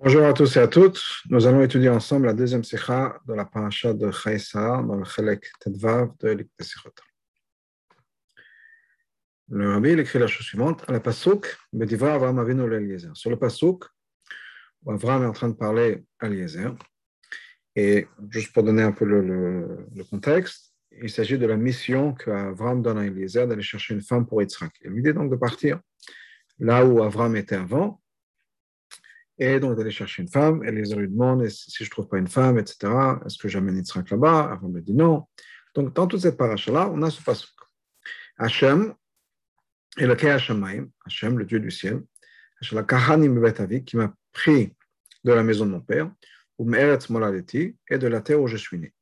[0.00, 1.00] Bonjour à tous et à toutes.
[1.30, 5.46] Nous allons étudier ensemble la deuxième sikha de la paracha de Chaïsa dans le Chelek
[5.60, 6.90] Tedvav de l'Iktesichot.
[9.50, 12.98] Le rabbi écrit la chose suivante à la Pasuk, Avram Avinu.
[13.14, 13.84] Sur le Pasuk,
[14.84, 16.74] Avram est en train de parler à Eliezer,
[17.76, 22.98] et juste pour donner un peu le, contexte, il s'agit de la mission qu'Avram donne
[22.98, 24.72] à Eliezer d'aller chercher une femme pour Yitzhak.
[24.84, 25.78] Il lui donc de partir
[26.58, 28.00] là où Avram était avant,
[29.38, 30.64] et donc d'aller chercher une femme.
[30.64, 32.92] Et les lui demandent si je ne trouve pas une femme, etc.
[33.24, 34.52] Est-ce que j'amène Yitzhak là-bas?
[34.52, 35.26] Avant me dit non.
[35.74, 37.50] Donc dans toute cette paracha-là, on a ce pasuk.
[38.38, 38.94] Hachem,
[39.98, 42.02] et le Hashemaim, Hachem, le Dieu du ciel,
[42.60, 44.76] qui m'a pris
[45.24, 46.10] de la maison de mon père,
[46.58, 48.92] ou et de la terre où je suis né.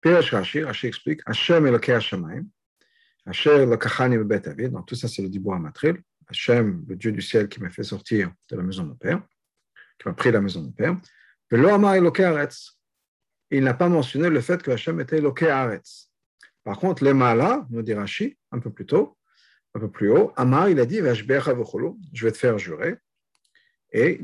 [0.00, 2.46] Pirash Rashi, Rashi explique, Hachem et le Hashemaim,
[3.24, 7.22] Hachem le Kachani Betavid, donc tout ça c'est le Dibou Amatril, Hachem, le Dieu du
[7.22, 9.22] ciel qui m'a fait sortir de la maison de mon père,
[9.98, 10.96] qui m'a pris la maison de mon père.
[13.50, 16.10] Il n'a pas mentionné le fait que Hachem était Eloké Aretz.
[16.64, 19.16] Par contre, les Mala, nous dit Rashi, un peu plus tôt,
[19.74, 22.96] un peu plus haut, Amar, il a dit, je vais te faire jurer.
[23.92, 24.20] Et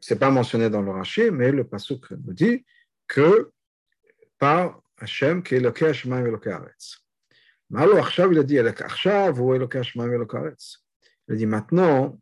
[0.00, 2.64] c'est pas mentionné dans le Rashi, mais le Pasuk nous dit
[3.06, 3.52] que
[4.38, 6.98] par Hachem, qui est Eloké Hachem et Eloké Aretz.
[7.70, 9.82] Malo, il a dit, Achav ou Eloké.
[11.28, 12.18] Il dit maintenant,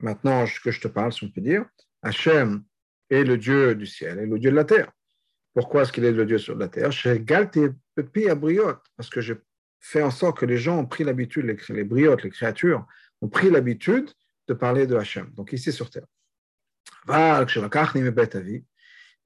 [0.00, 1.64] maintenant que je te parle, si on peut dire,
[2.02, 2.64] Hachem
[3.10, 4.92] est le Dieu du ciel et le Dieu de la terre.
[5.54, 6.90] Pourquoi est-ce qu'il est le Dieu sur la terre?
[8.96, 9.36] Parce que j'ai
[9.80, 12.86] fait en sorte que les gens ont pris l'habitude, les, les briotes, les créatures,
[13.20, 14.10] ont pris l'habitude
[14.48, 15.30] de parler de Hachem.
[15.34, 16.06] Donc ici sur terre.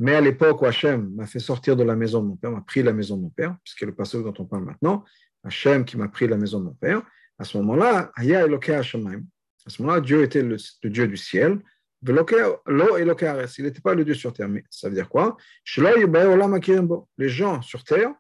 [0.01, 2.61] Mais à l'époque où Hachem m'a fait sortir de la maison de mon père, m'a
[2.61, 5.05] pris la maison de mon père, puisque le passage dont on parle maintenant,
[5.45, 7.03] Hachem qui m'a pris la maison de mon père,
[7.39, 11.61] à ce moment-là, à ce moment-là, Dieu était le, Dieu du ciel,
[12.07, 14.49] il n'était pas le Dieu sur terre.
[14.49, 15.37] Mais ça veut dire quoi?
[17.19, 18.13] Les gens sur terre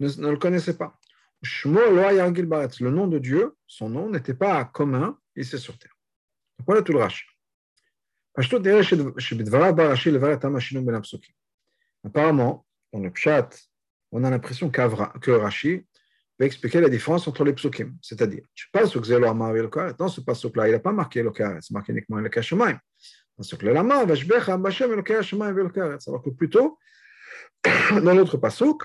[0.00, 0.98] ne, le connaissaient pas.
[1.42, 5.96] Le nom de Dieu, son nom n'était pas commun ici sur terre.
[6.58, 7.24] Donc voilà tout le Rashi.
[12.04, 13.50] Apparemment, dans le Pshat,
[14.12, 15.84] on a l'impression que Rashi
[16.38, 17.96] va expliquer la différence entre les psukim.
[18.02, 19.94] C'est-à-dire, je ne sais pas ce que Amar le Karet.
[19.98, 22.78] Dans ce pasuk-là, il n'a pas marqué le Karet, c'est marqué uniquement le Kashemaim.
[23.36, 25.98] Dans ce le Kashemaim, le Karet.
[26.06, 26.78] Alors que plutôt,
[28.02, 28.82] dans l'autre pasuk,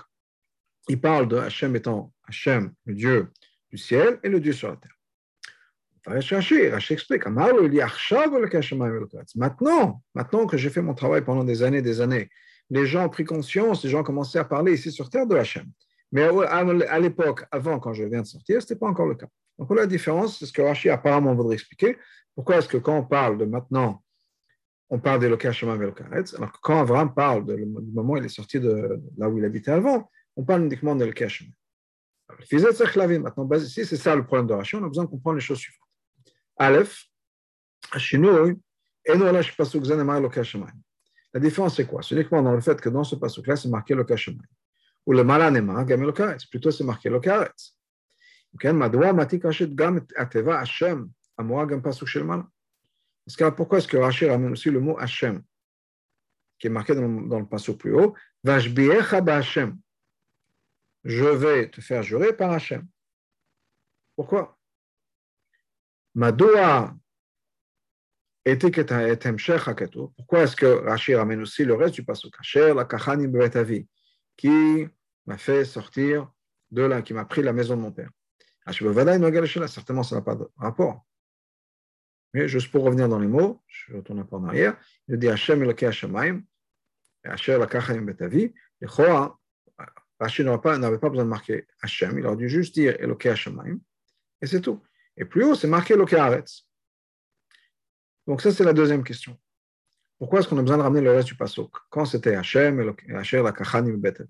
[0.88, 3.28] il parle de Hachem étant Hachem, le Dieu
[3.70, 4.96] du ciel, et le Dieu sur la terre.
[6.90, 7.26] Explique.
[9.36, 12.30] Maintenant, maintenant que j'ai fait mon travail pendant des années, des années,
[12.70, 15.36] les gens ont pris conscience, les gens ont commencé à parler ici sur terre de
[15.36, 15.66] Hachem.
[16.12, 19.28] Mais à l'époque, avant, quand je viens de sortir, ce n'était pas encore le cas.
[19.58, 21.98] Donc, la différence, c'est ce que Rashi apparemment voudrait expliquer.
[22.34, 24.02] Pourquoi est-ce que quand on parle de maintenant,
[24.88, 28.28] on parle des Lokashema et alors que quand Abraham parle du moment où il est
[28.28, 31.52] sorti de là où il habitait avant, on parle uniquement de Lokashema.
[32.28, 35.58] Maintenant, ici, c'est ça le problème de Rashi, on a besoin de comprendre les choses
[35.58, 35.88] suivantes.
[36.56, 37.06] Aleph,
[41.32, 42.02] la différence, c'est quoi?
[42.02, 44.42] C'est uniquement dans le fait que dans ce passage-là, c'est marqué Lokashema
[45.05, 46.45] ou le malanema, gam elokaretz.
[46.45, 47.75] Plutôt, c'est marqué lokaretz.
[48.59, 51.05] כן, מדוע מעתיק רש"י גם את התיבה השם
[51.39, 52.41] אמורה גם פסוק של מעלה?
[53.27, 55.41] אז ככה, pourquoi est-ce que Rashi ramène aussi le mot Hachem,
[56.59, 59.77] qui est marqué dans, dans le passage plus haut, Vashbiecha Hashem.
[61.03, 62.87] Je vais te faire jurer par Hachem.
[64.15, 64.57] Pourquoi
[66.13, 66.95] Madoua
[68.45, 69.19] etiketa et
[74.40, 74.88] qui
[75.26, 76.32] m'a fait sortir
[76.70, 78.10] de là, qui m'a pris la maison de mon père.
[78.72, 81.06] Certainement, ça n'a pas de rapport.
[82.32, 84.78] Mais juste pour revenir dans les mots, je retourne un peu en arrière,
[85.08, 86.42] il dit Hachem Elokei Hashemaim,
[87.24, 89.38] Asher Lakachayim Betavi, et Choa,
[90.18, 93.78] Rachid n'avait pas, besoin de marquer Hachem, il aurait dû juste dire Elokei Hashemaim,
[94.40, 94.80] et c'est tout.
[95.18, 96.66] Et plus haut, c'est marqué Elokei Aretz.
[98.26, 99.38] Donc ça, c'est la deuxième question.
[100.20, 101.72] Pourquoi est-ce qu'on a besoin de ramener le reste du pasuk?
[101.88, 104.28] Quand c'était Hachem, Asher Lakachanim Betavi.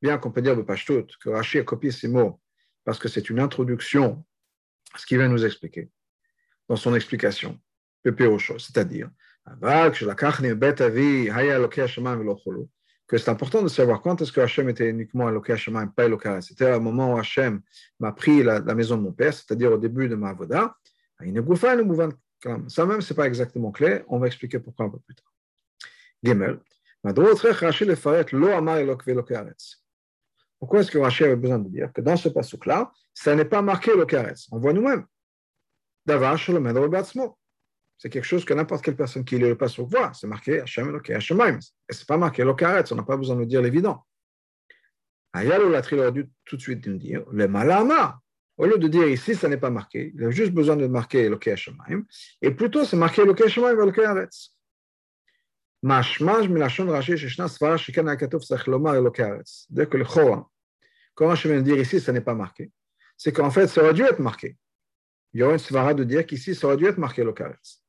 [0.00, 2.40] Bien qu'on peut dire Pashtout que Rashi a copié ces mots
[2.84, 4.24] parce que c'est une introduction
[4.94, 5.90] à ce qu'il va nous expliquer
[6.70, 7.60] dans son explication,
[8.02, 9.10] c'est-à-dire
[13.06, 16.38] que c'est important de savoir quand est-ce que Hachem était uniquement Eloqué Hachem pas Eloqué
[16.42, 17.60] C'était au moment où Hachem
[18.00, 20.76] m'a pris la, maison de mon père, c'est-à-dire au début de ma Avoda.
[22.68, 24.04] Ça même, ce n'est pas exactement clair.
[24.08, 25.32] On va expliquer pourquoi un peu plus tard.
[26.22, 26.58] Gimel.
[30.58, 33.62] Pourquoi est-ce que Rashi avait besoin de dire que dans ce passouk-là, ça n'est pas
[33.62, 35.04] marqué le caresse On voit nous-mêmes.
[36.04, 36.58] Davash le
[37.97, 40.11] C'est quelque chose que n'importe quelle personne qui lit le passouk voit.
[40.13, 41.59] C'est marqué Hashem Eloké Hashemaim.
[41.87, 42.91] Et ce n'est pas marqué le karetz.
[42.91, 44.03] On n'a pas besoin de dire l'évident.
[45.33, 48.19] Ayalo Latri aurait dû tout de suite nous dire le malama.
[48.57, 51.23] Au lieu de dire ici, ça n'est pas marqué, il a juste besoin de marquer
[51.23, 52.03] Eloké Hashemaim.
[52.41, 54.51] Et plutôt, c'est marqué Eloké Hashemaim et Eloké Haaretz.
[55.83, 59.67] משמש מלשון רש"י שישנה סברה שכן היה כתוב צריך לומר אלוקי הארץ.
[59.71, 60.37] דרך כלל לכאורה,
[61.13, 62.71] כל מה שמבין dire ici, ça n'est pas marqué.
[63.17, 64.57] C'est qu'en fait, ça aurait dû être marqué.
[65.33, 67.83] Il y aurait une svara de dire qu'ici, ça aurait dû être marqué אלוקי הארץ.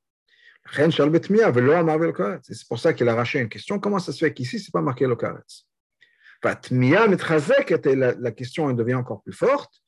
[0.71, 3.79] C'est pour ça qu'il a arraché une question.
[3.79, 5.65] Comment ça se fait qu'ici, ce n'est pas marqué le karetz?
[6.43, 9.81] Bah, la, la question elle devient encore plus forte.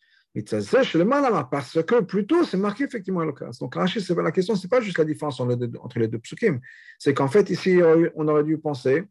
[1.52, 3.60] Parce que plutôt, c'est marqué effectivement le karetz.
[3.60, 6.60] Donc, c'est la question, ce n'est pas juste la différence entre les deux psukim.
[6.98, 7.80] C'est qu'en fait, ici,
[8.16, 9.06] on aurait dû penser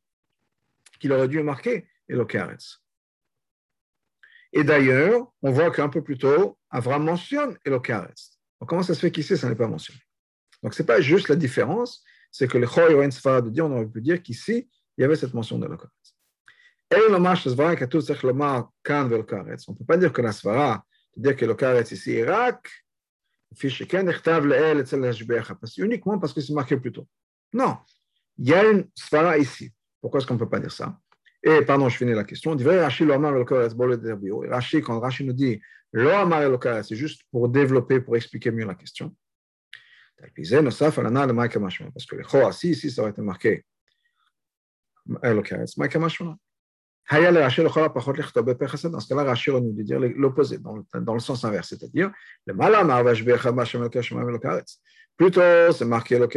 [1.01, 2.81] qu'il aurait dû marquer le karetz.
[4.53, 8.39] Et d'ailleurs, on voit qu'un peu plus tôt, Avram mentionne le karetz.
[8.67, 10.01] Comment ça se fait qu'ici, ça n'est pas mentionné?
[10.63, 13.87] Donc ce n'est pas juste la différence, c'est que le Choy de dire, on aurait
[13.87, 15.93] pu dire qu'ici, il y avait cette mention d'Elokaretz.
[16.91, 16.97] On
[19.73, 20.85] ne peut pas dire que la svara
[21.17, 22.69] dire que le Karetz ici est Irak,
[25.79, 27.07] uniquement parce que c'est marqué plus tôt.
[27.53, 27.79] Non,
[28.39, 29.73] il y a une svara ici.
[30.01, 30.99] Pourquoi est-ce qu'on ne peut pas dire ça?
[31.43, 32.57] Et pardon, je finis la question.
[32.57, 33.07] Rashi
[34.83, 35.61] quand Rashi nous dit
[35.93, 39.15] c'est juste pour développer, pour expliquer mieux la question.
[40.21, 43.65] Parce que le Choa, si ici ça aurait été marqué.
[45.07, 45.43] Dans
[49.01, 52.11] ce cas-là, Rashi nous dit dire l'opposé, dans, le sens inverse, c'est-à-dire
[52.47, 53.05] le malamar
[55.17, 56.29] Plutôt, c'est marqué le.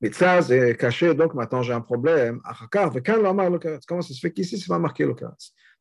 [0.00, 2.40] Mais ça, c'est caché, donc maintenant j'ai un problème.
[2.70, 5.14] Comment ça se fait qu'ici, c'est pas marqué le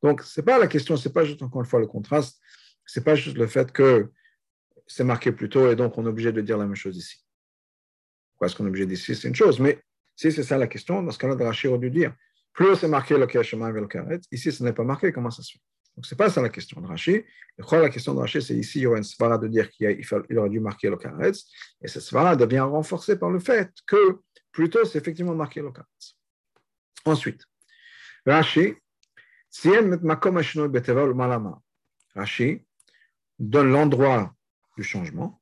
[0.03, 2.39] Donc, c'est pas la question, c'est pas juste encore une fois le contraste,
[2.85, 4.11] c'est pas juste le fait que
[4.87, 7.23] c'est marqué plus tôt et donc on est obligé de dire la même chose ici.
[8.31, 9.15] Pourquoi est-ce qu'on est obligé d'ici?
[9.15, 9.79] C'est une chose, mais
[10.15, 12.13] si c'est ça la question, dans ce cas-là, Rashi aurait dû dire
[12.53, 14.19] plus c'est marqué le Keshema et le Karet.
[14.31, 15.11] Ici, ce n'est pas marqué.
[15.11, 15.59] Comment ça se fait?
[15.95, 17.23] Donc, ce n'est pas ça la question de Rashi.
[17.57, 20.49] La question de Rashi, c'est ici, il y aurait une svara de dire qu'il aurait
[20.49, 21.33] dû marquer le Karet.
[21.81, 24.19] Et cette svara devient renforcée par le fait que
[24.51, 25.85] plutôt c'est effectivement marqué le Karet.
[27.05, 27.45] Ensuite,
[28.25, 28.73] Rashi,
[32.15, 32.65] Rashi
[33.37, 34.35] donne l'endroit
[34.77, 35.41] du changement.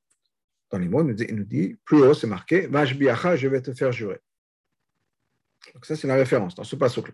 [0.72, 3.92] Dans les mots, il nous dit, plus haut, c'est marqué, Vashbiacha, je vais te faire
[3.92, 4.20] jurer.
[5.74, 7.14] Donc ça, c'est la référence dans ce passage-là.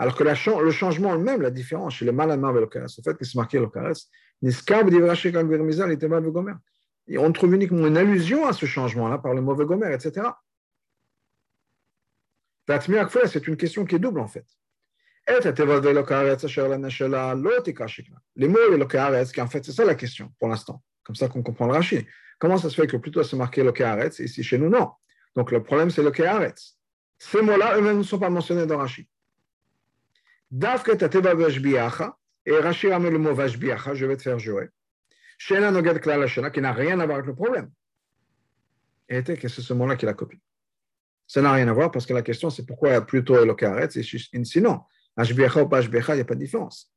[0.00, 3.16] Alors que le changement lui-même, la différence chez le malama et le kares, le fait
[3.16, 3.96] que c'est marqué le kares,
[7.10, 10.28] et on trouve uniquement une allusion à ce changement-là par le mauvais gomer, etc.
[12.66, 14.46] C'est une question qui est double en fait.
[18.36, 20.82] Les mots le kares, qui en fait, c'est ça la question pour l'instant.
[21.02, 22.06] Comme ça qu'on comprend le Rashi.
[22.38, 24.90] Comment ça se fait que plutôt c'est marqué le kares, et ici chez nous, non
[25.38, 26.76] donc le problème, c'est le Keharetz.
[27.16, 29.08] Ces mots-là, eux-mêmes ne sont pas mentionnés dans Rashi.
[30.50, 34.68] Dafke tateva vashbiacha, et Rashi ramène le mot vashbiacha, je vais te faire jouer.
[35.38, 37.70] Shena noged klal qui n'a rien à voir avec le problème.
[39.08, 40.40] Et que c'est ce mot-là qui la copie.
[41.26, 44.02] Ça n'a rien à voir parce que la question, c'est pourquoi plutôt le Keharetz et
[44.44, 44.80] sinon,
[45.18, 46.90] Ashbecha ou pas Ashbecha, il n'y a pas de différence.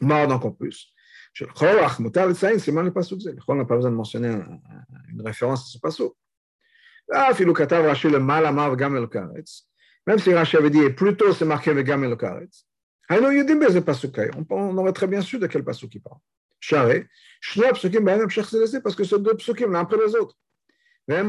[0.00, 0.92] Donc en plus.
[1.40, 1.64] On
[3.54, 4.36] n'a pas besoin de mentionner
[5.08, 6.02] une référence à ce.
[7.12, 7.30] Ah,
[10.06, 12.66] Même si Rashi avait dit, plutôt c'est marqué avec Gamel Karetz.
[13.10, 16.18] On aurait très bien su de quel pasuk il parle.
[16.60, 17.08] Charé,
[17.40, 18.26] Psukim, ben
[18.82, 20.14] parce que ce deux psukim l'un après les.
[21.06, 21.28] Ben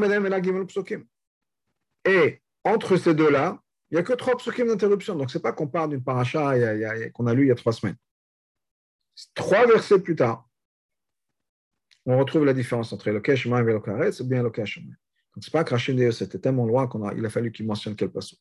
[2.06, 5.68] et entre ces deux-là, il n'y a que trois psukim d'interruption, donc c'est pas qu'on
[5.68, 6.54] parle d'une paracha
[7.12, 7.96] qu'on a lu il y a trois semaines.
[9.34, 10.48] Trois versets plus tard,
[12.04, 14.92] on retrouve la différence entre le Keshma et le Karetz, ou bien le Keshma.
[15.36, 18.10] Donc, ce n'est pas que Rachid c'était tellement loin qu'il a, fallu qu'il mentionne quel
[18.10, 18.38] pasuk.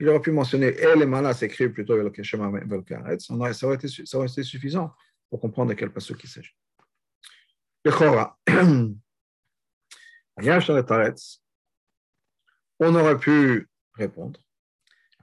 [0.00, 3.26] Il aurait pu mentionner et Mala s'écrit plutôt le Velkaretz.
[3.26, 3.34] Ça
[3.66, 4.92] aurait, été, ça aurait été suffisant
[5.28, 6.56] pour comprendre de quel pasuk il s'agit.
[7.84, 8.38] Le Chora.
[12.80, 14.40] On aurait pu répondre.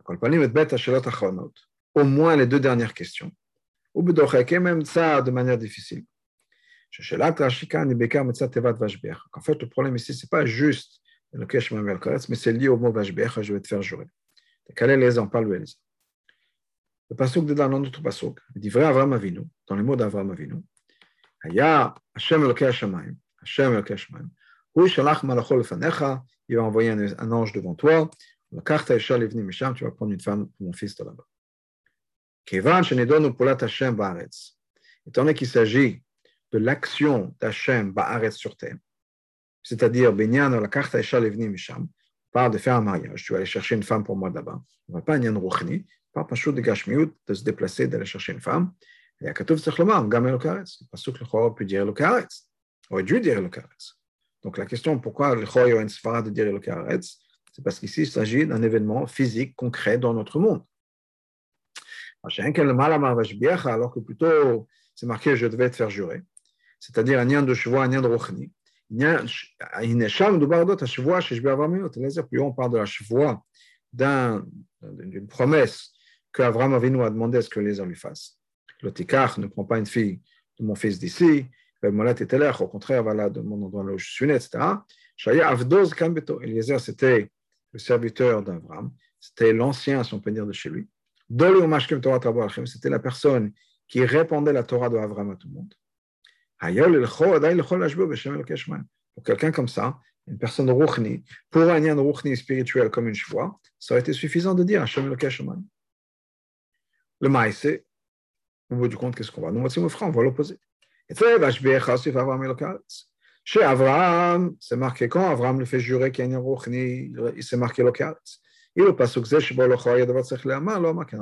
[0.07, 3.31] Au moins les deux dernières questions.
[3.93, 6.05] Ou même ça de manière difficile.
[6.99, 7.01] En
[9.41, 11.01] fait, le problème ici, ce n'est pas juste
[11.33, 14.07] le Kesh mais c'est lié au mot Vashbecha, je vais te faire jurer.
[14.75, 15.63] Quel est les parle
[17.09, 20.31] Le pasuk de dans notre pasuk, il dit vrai Avram Avinu, dans les mots d'Avram
[20.31, 20.55] Avinu,
[21.43, 22.53] Haya Hashem
[23.41, 24.31] Hashem
[24.75, 28.09] Hu Shalach Malacho Lefanecha, il va envoyer un, ange devant toi,
[28.49, 28.55] Tu
[29.83, 31.25] vas prendre une femme pour mon fils de là-bas.
[35.05, 36.01] Étant donné qu'il s'agit
[36.51, 38.77] de l'action d'Hachem Baaretz sur terre,
[39.63, 41.87] c'est-à-dire Benyan la carte Misham,
[42.51, 44.61] de faire un mariage, tu vas aller chercher une femme pour moi là-bas.
[44.87, 48.05] On ne va pas un Yan Rouchni, pas Pashut de Gashmiut, de se déplacer, d'aller
[48.05, 48.73] chercher une femme.
[49.19, 50.83] Et à Katov Tzechlomar, Gam Elokaretz.
[50.91, 52.47] Parce que le Chor peut dire Elokaretz,
[52.91, 53.95] aurait dû dire Elokaretz.
[54.43, 57.17] Donc la question pourquoi le Chor a une sfara de dire Elokaretz,
[57.57, 60.63] c'est parce qu'ici, il s'agit d'un événement physique, concret dans notre monde.
[62.23, 66.21] Alors que plutôt, c'est marqué, je devais te faire jurer.
[66.79, 68.51] C'est-à-dire un de chevois, un de rochni.
[68.91, 68.99] Plus
[72.39, 73.43] on parle de la chevoie,
[73.91, 75.93] d'une promesse
[76.31, 78.37] qu'Avram Avinu a demandé à ce que les hommes lui fassent.
[78.83, 80.21] L'Otikar ne prend pas une fille
[80.59, 81.47] de mon fils d'ici,
[81.83, 84.59] au contraire, voilà, de mon endroit là où je suis né, etc.
[85.15, 85.57] Shaya.
[86.43, 87.31] Eliezer, c'était
[87.77, 90.89] le serviteur d'Avram, c'était l'ancien, si on peut de chez lui.
[91.29, 93.53] C'était la personne
[93.87, 95.73] qui répandait la Torah de Avram à tout le monde.
[99.13, 103.59] Pour quelqu'un comme ça, une personne rouchni, pour un lien rouchni spirituel comme une chevoie,
[103.79, 105.15] ça aurait été suffisant de dire Hashem le
[107.19, 107.67] Le maïs,
[108.69, 109.51] au bout du compte, qu'est-ce qu'on va?
[109.51, 110.59] Nous, on va l'opposer.
[111.09, 111.13] Et
[113.47, 117.55] chez Abraham, c'est marqué quand Abraham le fait jurer qu'il y a une il s'est
[117.55, 117.93] marqué le
[118.75, 118.93] Et le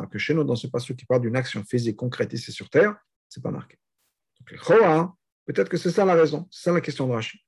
[0.08, 2.98] que chez nous, dans ce passage qui parle d'une action physique concrète ici sur terre,
[3.30, 3.78] c'est pas marqué.
[4.40, 4.60] Donc,
[5.46, 7.40] peut-être que c'est ça la raison, c'est ça la question de Rachid.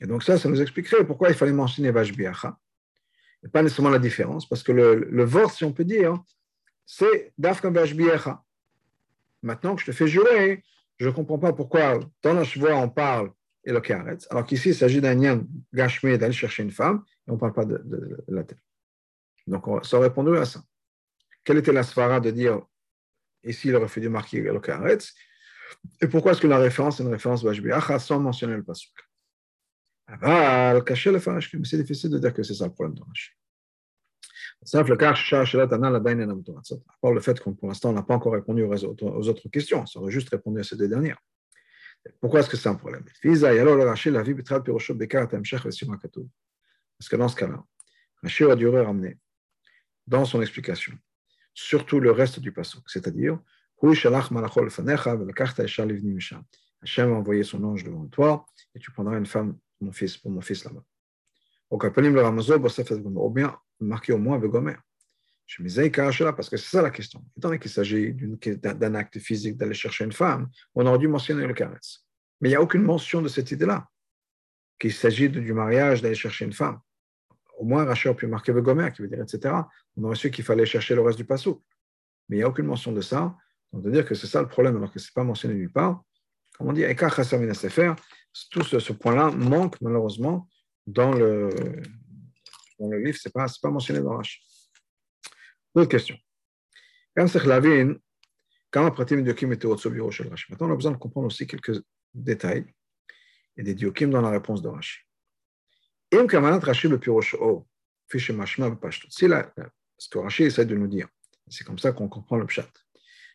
[0.00, 2.58] Et donc ça, ça nous expliquerait pourquoi il fallait mentionner Vashbiacha.
[3.44, 6.20] Et pas nécessairement la différence, parce que le, le si on peut dire,
[6.84, 8.42] c'est Dafka Vashbiacha.
[9.42, 10.64] Maintenant que je te fais jurer,
[10.98, 13.32] je ne comprends pas pourquoi dans la chevoie on parle
[13.64, 17.30] et le karetz, alors qu'ici il s'agit d'un lien gashmé d'aller chercher une femme et
[17.30, 18.58] on ne parle pas de, la tête.
[19.46, 20.62] Donc on, ça a répondu à ça.
[21.44, 22.60] Quelle était la svara de dire
[23.42, 25.14] ici il aurait fallu marquer le karetz
[26.00, 28.92] et pourquoi est-ce que la référence est une référence Vashbiacha sans mentionner le pasuk?
[30.08, 33.30] Le mais c'est difficile de dire que c'est ça le problème de Rashi.
[34.72, 34.80] À
[37.00, 40.00] part le fait qu'on pour l'instant on n'a pas encore répondu aux, autres questions, ça
[40.00, 41.18] aurait juste répondu à ces deux dernières.
[42.20, 43.04] Pourquoi est-ce que c'est un problème?
[46.98, 47.64] Parce que dans ce cas-là,
[48.22, 49.18] Rashi a dû ramener
[50.06, 50.92] dans son explication
[51.54, 53.38] surtout le reste du passage, c'est-à-dire
[56.82, 60.16] Hachem a envoyé son ange devant toi et tu prendras une femme pour mon fils,
[60.16, 60.84] pour mon fils là-bas.
[61.70, 64.76] Ou bien marqué au moins Vegomer.
[65.46, 67.22] Je me disais parce que c'est ça la question.
[67.36, 71.46] Étant donné qu'il s'agit d'un acte physique d'aller chercher une femme, on aurait dû mentionner
[71.46, 72.06] le caresse.
[72.40, 73.88] Mais il n'y a aucune mention de cette idée-là,
[74.78, 76.80] qu'il s'agit du mariage d'aller chercher une femme.
[77.58, 79.54] Au moins, Rachel a pu marquer Vegomer, qui veut dire etc.
[79.96, 81.62] On aurait su qu'il fallait chercher le reste du passou.
[82.28, 83.36] Mais il n'y a aucune mention de ça.
[83.72, 85.70] On veut dire que c'est ça le problème, alors que ce n'est pas mentionné nulle
[85.70, 86.02] part.
[86.56, 86.84] Comme on dit,
[88.50, 90.48] tout ce, ce point-là manque malheureusement
[90.86, 91.50] dans le,
[92.78, 94.40] dans le livre, ce n'est pas, pas mentionné dans Rashi.
[95.74, 96.16] Autre question.
[97.16, 97.40] Maintenant,
[100.60, 101.80] on a besoin de comprendre aussi quelques
[102.12, 102.66] détails
[103.56, 104.98] et des diokim dans la réponse de Rashi.
[109.10, 109.54] Si la,
[109.98, 111.08] ce que Rashi essaie de nous dire,
[111.48, 112.68] c'est comme ça qu'on comprend le pshat.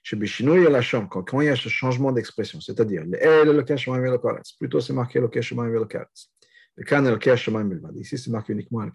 [0.09, 3.03] Quand il y a ce changement d'expression, c'est-à-dire
[4.57, 5.29] plutôt c'est marqué le
[7.95, 8.91] Ici, c'est marqué uniquement le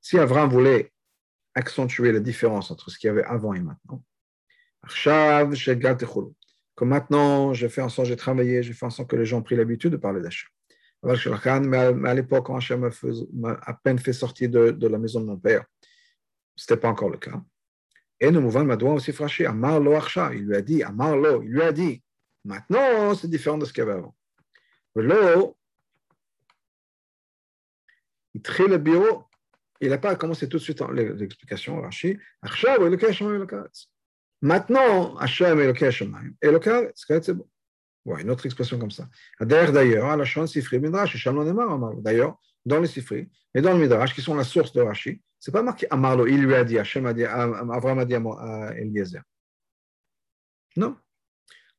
[0.00, 0.92] Si Avram voulait
[1.54, 4.02] accentuer la différence entre ce qu'il y avait avant et maintenant,
[6.74, 9.56] comme maintenant, je fais en sorte, j'ai travaillé, j'ai fait que les gens ont pris
[9.56, 10.50] l'habitude de parler d'Hachem.
[11.02, 12.88] Mais à l'époque, quand Hachem
[13.34, 15.64] m'a à peine fait sortir de, la maison de mon père,
[16.56, 17.40] ce n'était pas encore le cas.
[18.20, 19.44] Et nous mouvons doigt aussi fraché.
[19.44, 19.98] Amar lo
[20.32, 22.02] il lui a dit, Amar lo, il lui a dit.
[22.44, 24.14] Maintenant, c'est différent de ce qu'il y avait avant.
[24.96, 25.56] L'eau,
[28.34, 29.24] il trie le bureau,
[29.80, 32.18] il n'a pas commencé tout de suite l'explication, Rashi.
[34.42, 37.48] Maintenant, Hachem et le c'est bon.
[38.04, 39.08] Ouais, une autre expression comme ça.
[39.40, 44.20] D'ailleurs, à la chance Sifri Midrash, D'ailleurs, dans les Sifri et dans le Midrash, qui
[44.20, 47.14] sont la source de Rashi, c'est pas marqué Amarlo, il lui a dit, Hachem a
[47.14, 49.22] dit, Avram a dit à Eliezer.
[50.76, 50.96] Non.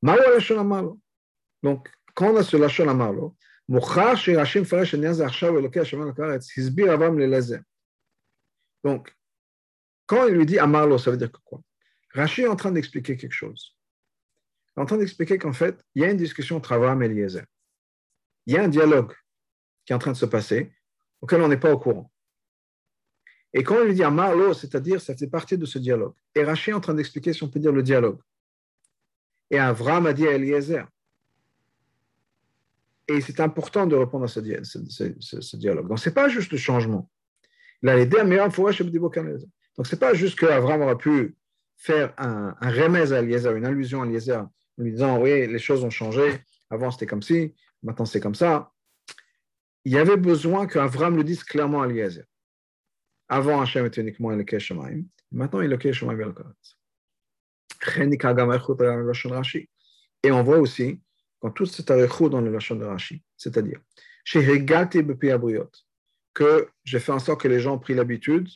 [0.02, 0.18] Mao
[0.58, 1.00] Amarlo.
[1.62, 3.35] Donc, quand on a ce Lachon Amarlo,
[3.69, 7.59] מוכח שרש"י מפרש העניין הזה עכשיו אלוקי השמיים לארץ, הסביר אברהם ללזה.
[8.87, 9.15] Donc,
[10.07, 11.61] quand il lui dit Amarlo, ça veut dire que quoi
[12.13, 13.77] Rashi est en train d'expliquer quelque chose.
[14.77, 17.07] Il est en train d'expliquer qu'en fait, il y a une discussion entre Abraham et
[17.07, 17.45] Eliezer.
[18.47, 19.15] Il y a un dialogue
[19.85, 20.73] qui est en train de se passer,
[21.21, 22.11] auquel on n'est pas au courant.
[23.53, 26.15] Et quand il lui dit à Marlo, c'est-à-dire, ça fait partie de ce dialogue.
[26.35, 28.21] Et Rachid est en train d'expliquer, si on peut dire, le dialogue.
[29.51, 30.87] Et Avram a dit à Eliezer.
[33.08, 35.88] et c'est important de répondre à ce, dialogue.
[35.88, 37.10] Donc, ce n'est pas juste le changement.
[37.84, 41.36] Il a aidé à Donc, ce n'est pas juste qu'Avram aurait pu
[41.78, 45.84] faire un, remèze à Eliezer, une allusion à Eliezer, en lui disant Oui, les choses
[45.84, 46.40] ont changé.
[46.72, 48.72] Avant, c'était comme ci, maintenant, c'est comme ça.
[49.84, 52.24] Il y avait besoin qu'Avram le dise clairement à Eliezer.
[53.28, 55.04] Avant, Hachem était uniquement le Shemaim.
[55.32, 56.34] Maintenant, il est le Shemaim et le
[60.24, 61.00] Et on voit aussi,
[61.46, 63.80] quand tout cet arichou dans le Lachon de Rashi, c'est-à-dire,
[66.34, 68.50] que j'ai fait en sorte que les gens ont pris l'habitude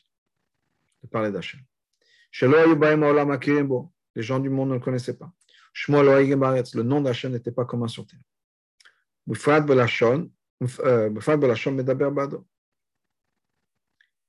[1.03, 1.59] de parler d'Hachem.
[4.15, 5.31] Les gens du monde ne le connaissaient pas.
[5.87, 8.19] Le nom d'Hachem n'était pas commun sur terre.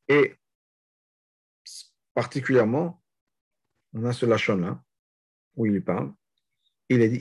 [0.06, 0.36] Et
[2.12, 3.02] particulièrement,
[3.94, 4.84] on a ce lachon-là,
[5.56, 6.12] où il parle.
[6.90, 7.20] Il est dit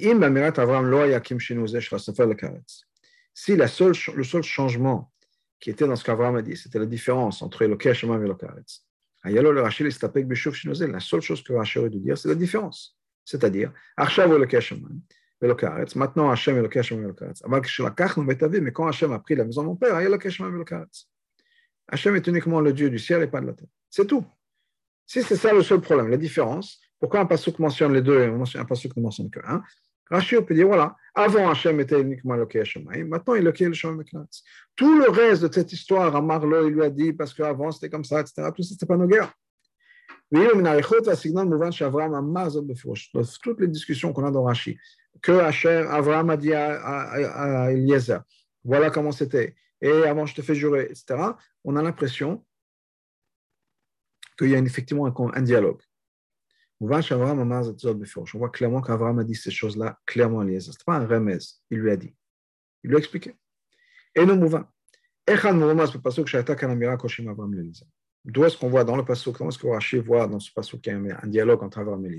[3.34, 5.14] Si la seule, le seul changement
[5.60, 8.34] qui était dans ce qu'Abraham a dit, c'était la différence entre le Shema et le
[8.34, 8.84] Karetz.
[9.24, 12.98] La seule chose que Rachel aurait dû dire, c'est la différence.
[13.24, 15.96] C'est-à-dire, le le Karetz.
[15.96, 17.44] Maintenant, Hachem est le Shema et le Karetz.
[17.48, 20.30] Mais quand Hachem a pris la maison de mon père, il y a le et
[20.52, 20.66] le.
[21.90, 23.68] Hachem est uniquement le Dieu du ciel et pas de la terre.
[23.90, 24.26] C'est tout.
[25.06, 28.58] Si c'est ça le seul problème, la différence, pourquoi un pasuk mentionne les deux et
[28.58, 29.63] un pasuk ne mentionne que un?
[30.10, 34.03] Peut dire voilà, avant Hachem était uniquement le Shemaim, maintenant il est le Shemaim
[34.75, 38.03] Tout le reste de cette histoire, Amarlo, il lui a dit parce qu'avant c'était comme
[38.03, 38.50] ça, etc.
[38.56, 39.32] Tout ça, c'était pas nos guerres.
[43.41, 44.77] Toutes les discussions qu'on a dans Rashi,
[45.22, 48.22] que Hachem, Abraham a dit à, Eliezer,
[48.63, 51.20] voilà comment c'était, et avant je te fais jurer, etc.,
[51.63, 52.44] on a l'impression
[54.38, 55.82] qu'il y a effectivement un, dialogue.
[56.81, 60.72] On voit clairement qu'Abraham a dit ces choses-là clairement à Eliezer.
[60.72, 61.37] Ce n'est pas un remez,
[61.70, 62.15] il lui a dit.
[62.83, 63.35] Il lui a expliqué.
[64.15, 64.63] Et nous mouvons.
[68.25, 71.20] D'où est-ce qu'on voit dans le passage, comment est-ce que dans ce qu'il y a
[71.22, 72.09] un dialogue entre Abraham et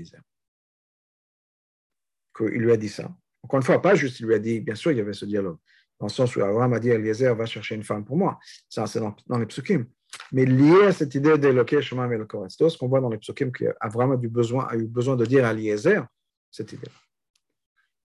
[2.59, 3.11] lui a dit ça.
[3.43, 5.25] Encore une fois, pas juste il lui a dit, bien sûr, il y avait ce
[5.25, 5.57] dialogue,
[5.99, 8.39] dans le sens où Abraham a dit à Eliezer, va chercher une femme pour moi.
[8.69, 9.85] Ça, c'est dans, dans les psukim
[10.31, 13.51] mais lié à cette idée d'éloquer Shema le C'est ce qu'on voit dans les psukim
[13.51, 16.05] qu'Abraham a, du besoin, a eu besoin de dire à Eliezer
[16.49, 16.87] cette idée.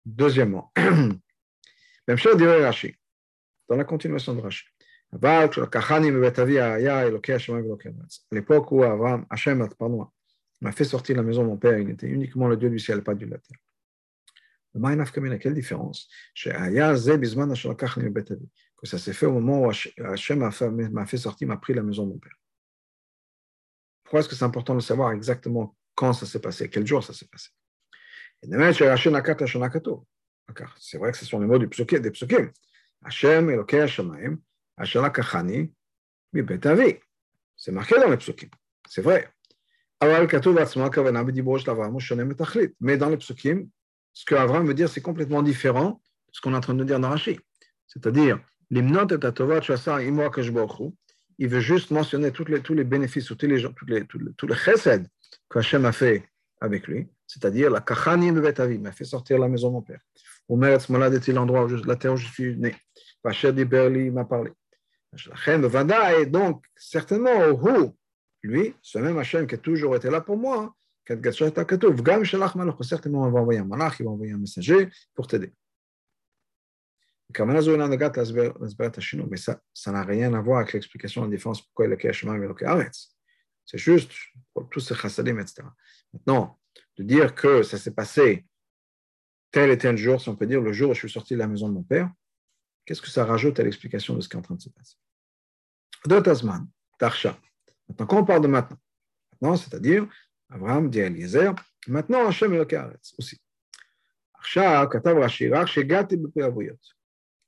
[0.06, 0.72] Deuxièmement,
[2.08, 2.96] même chose dirait Rashi,
[3.70, 4.66] dans la continuation de Rashi.
[5.14, 5.18] À
[8.32, 10.08] l'époque où Abraham, Hachem, pardon,
[10.62, 12.80] m'a fait sortir de la maison de mon père, il était uniquement le Dieu du
[12.80, 13.58] ciel, pas du de la terre.
[15.40, 16.08] Quelle différence?
[18.82, 22.06] Que ça s'est fait au moment où Hachem m'a fait, sortir, m'a pris la maison
[22.06, 22.36] de mon père.
[24.04, 27.14] Pourquoi est-ce que c'est important de savoir exactement quand ça s'est passé, quel jour ça
[27.14, 27.50] s'est passé?
[30.80, 32.52] C'est vrai que ce sont les mots du des psukim.
[33.04, 34.38] Hachem, Elokei Hashemaim,
[36.34, 37.02] Mibet
[37.56, 38.50] C'est marqué dans les psukim.
[38.88, 39.32] C'est vrai.
[42.80, 43.70] Mais dans les psukim,
[44.14, 46.84] ce que Avram veut dire, c'est complètement différent de ce qu'on est en train de
[46.84, 47.40] dire dans Rashi.
[47.86, 48.40] C'est-à-dire,
[51.38, 54.34] il veut juste mentionner tous les, tous les bénéfices, tous les, tous les, tous les,
[54.34, 55.08] tous les chesed
[55.50, 56.24] qu'Hachem a fait
[56.60, 60.02] avec lui, c'est-à-dire la kachanim betavi, m'a fait sortir la maison de mon père.
[60.48, 62.76] Omeretz malade était l'endroit la terre où je suis né?
[63.24, 64.52] Vacher Berli m'a parlé.
[66.20, 67.94] Et donc, certainement,
[68.44, 70.74] lui, ce même Hachem qui a toujours été là pour moi,
[71.06, 75.52] certainement, il va envoyer un malach, il va envoyer un messager pour t'aider.
[77.34, 77.62] Mais
[79.38, 82.36] ça, ça n'a rien à voir avec l'explication de la différence pourquoi il a Keshema
[82.36, 83.16] et le Aretz.
[83.66, 84.12] C'est juste
[84.54, 85.64] pour tous ces chassadim, etc.
[86.14, 86.60] Maintenant,
[86.98, 88.46] de dire que ça s'est passé
[89.52, 91.40] tel et tel jour, si on peut dire le jour où je suis sorti de
[91.40, 92.10] la maison de mon père,
[92.86, 94.96] qu'est-ce que ça rajoute à l'explication de ce qui est en train de se passer?
[96.06, 96.68] Dotazman,
[96.98, 97.38] Tarsha.
[97.88, 98.78] Maintenant, quand on parle de maintenant,
[99.34, 100.08] maintenant, c'est-à-dire,
[100.50, 101.54] Abraham dit à Eliezer,
[101.88, 103.40] maintenant Hachem est le Kaaretz aussi.
[106.18, 106.78] Bepeyavuyot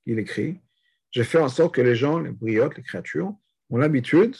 [0.06, 0.60] il écrit
[1.10, 3.34] J'ai fait en sorte que les gens, les briottes, les créatures,
[3.70, 4.36] ont l'habitude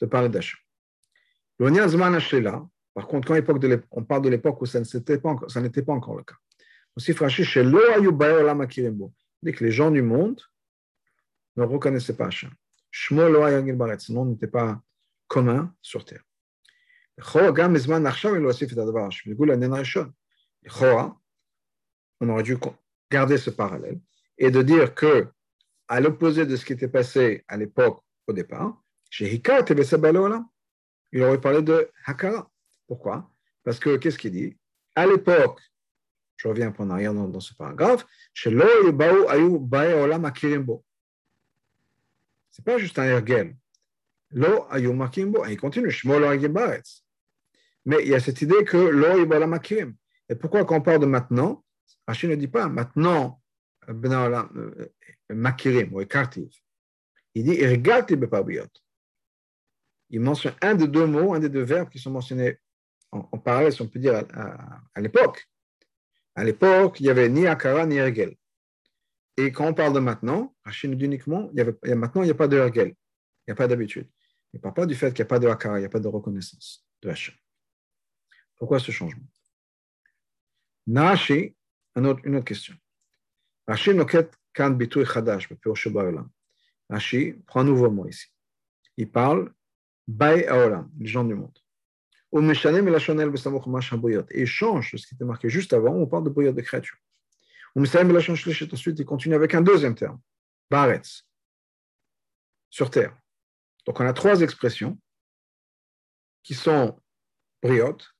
[0.00, 0.58] de parler d'Hachem.
[1.58, 3.34] Par contre, quand
[3.90, 6.34] on parle de l'époque où ça n'était pas, pas, encore le cas.
[6.96, 7.18] Aussi, dit
[9.52, 10.40] que les gens du monde
[11.56, 12.50] ne reconnaissaient pas Hachem.
[12.90, 14.80] Son nom n'était pas
[15.26, 16.22] commun sur terre.
[22.20, 22.56] On aurait dû
[23.10, 24.00] garder ce parallèle
[24.38, 25.28] et de dire que
[25.88, 29.64] à l'opposé de ce qui était passé à l'époque au départ, chez Hikar
[31.12, 32.50] il aurait parlé de Hakara.
[32.88, 33.30] Pourquoi?
[33.62, 34.56] Parce que qu'est-ce qu'il dit?
[34.96, 35.60] À l'époque,
[36.36, 38.90] je reviens un peu en arrière dans, ce paragraphe, chez Ayu.
[42.50, 43.56] Ce n'est pas juste un ergel.
[44.30, 45.44] Lo Ayu Makimbo.
[45.46, 45.92] Il continue,
[47.84, 49.94] Mais il y a cette idée que Lo Akirim.
[50.28, 51.64] Et pourquoi quand on parle de maintenant,
[52.06, 53.40] Rachid ne dit pas maintenant
[55.30, 56.02] Makirim ou.
[57.36, 57.58] Il dit
[60.10, 62.58] il mentionne un des deux mots, un des deux verbes qui sont mentionnés
[63.10, 64.24] en, parallèle, si on peut dire,
[64.94, 65.48] à, l'époque.
[66.34, 68.36] À l'époque, il n'y avait ni Akara ni Ergel.
[69.36, 71.50] Et quand on parle de maintenant, Rachid nous dit uniquement,
[71.84, 72.94] maintenant, il n'y a pas de Ergel, il
[73.48, 74.08] n'y a pas d'habitude.
[74.52, 75.90] Il ne parle pas du fait qu'il n'y a pas de Akara, il n'y a
[75.90, 77.34] pas de reconnaissance de Hachem.
[78.56, 79.26] Pourquoi ce changement
[80.86, 81.56] Nashi,
[81.96, 82.74] une autre question.
[83.66, 85.48] Rashi noket kan bituy chadash,
[86.90, 88.26] Rashi prend un nouveau mot ici.
[88.96, 89.52] Il parle
[90.06, 91.58] Bay Aolam, les gens du monde.
[92.30, 93.32] Au Meshanem et la Chanel
[94.30, 96.98] Et il change ce qui était marqué juste avant, on parle de boyot de créature.
[97.74, 98.38] Au Meshanem et la Chanel
[98.72, 100.20] ensuite, il continue avec un deuxième terme,
[100.70, 101.26] Baretz,
[102.70, 103.16] sur terre.
[103.86, 104.98] Donc on a trois expressions
[106.42, 107.00] qui sont
[107.62, 108.14] briotes,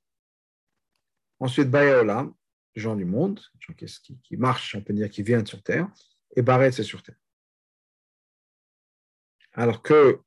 [1.40, 2.34] ensuite Bayaolam, les
[2.74, 5.88] gens du monde, gens qui, marchent, on peut dire, qui viennent sur terre,
[6.36, 7.16] et Baretz, c'est sur terre.
[9.52, 10.18] Alors que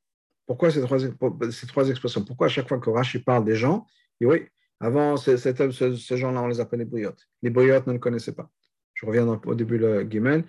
[0.45, 2.23] pourquoi ces trois, expressions?
[2.23, 3.85] Pourquoi à chaque fois que Rashi parle des gens,
[4.19, 4.47] il dit oui,
[4.79, 7.27] avant, ces, gens-là, on les appelle les briotes.
[7.41, 8.49] Les briotes ne le connaissaient pas.
[8.93, 10.45] Je reviens au début le guimel.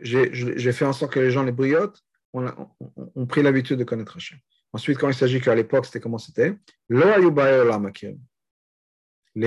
[0.00, 4.38] J'ai fait en sorte que les gens, les briotes, ont, pris l'habitude de connaître Hachem.
[4.72, 6.56] Ensuite, quand il s'agit qu'à l'époque, c'était comment c'était?
[6.88, 7.30] Les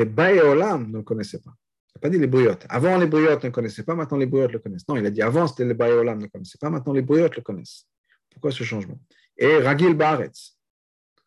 [0.05, 1.53] Bayolam ne le connaissaient pas.
[1.95, 2.65] Il n'a pas dit les briotes.
[2.69, 4.85] Avant, les briotes ne connaissaient pas, maintenant les briotes le connaissent.
[4.87, 7.41] Non, il a dit avant, c'était les bayolam ne connaissaient pas, maintenant les briotes le
[7.41, 7.87] connaissent.
[8.29, 8.99] Pourquoi ce changement?
[9.37, 10.57] Et Ragil Baretz.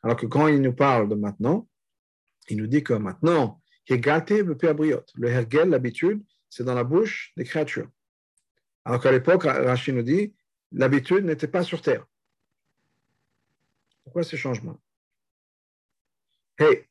[0.02, 1.66] Alors que quand il nous parle de maintenant,
[2.50, 7.88] il nous dit que maintenant, le hergel, l'habitude, c'est dans la bouche des créatures.
[8.84, 10.34] Alors qu'à l'époque, Rachid nous dit,
[10.72, 12.04] l'habitude n'était pas sur terre.
[14.08, 14.80] Pourquoi ce changement?
[16.58, 16.86] Hey.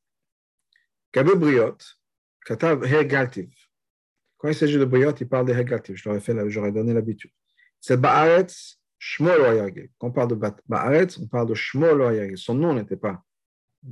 [1.11, 1.23] Quand
[4.49, 5.95] il s'agit de Briot, il parle des Hegativ.
[5.95, 7.31] Je l'aurais fait, j'aurais donné l'habitude.
[7.81, 10.35] C'est Baaretz, Shmol Quand on parle de
[10.67, 13.23] Baaretz, on parle de Shmol Son nom n'était pas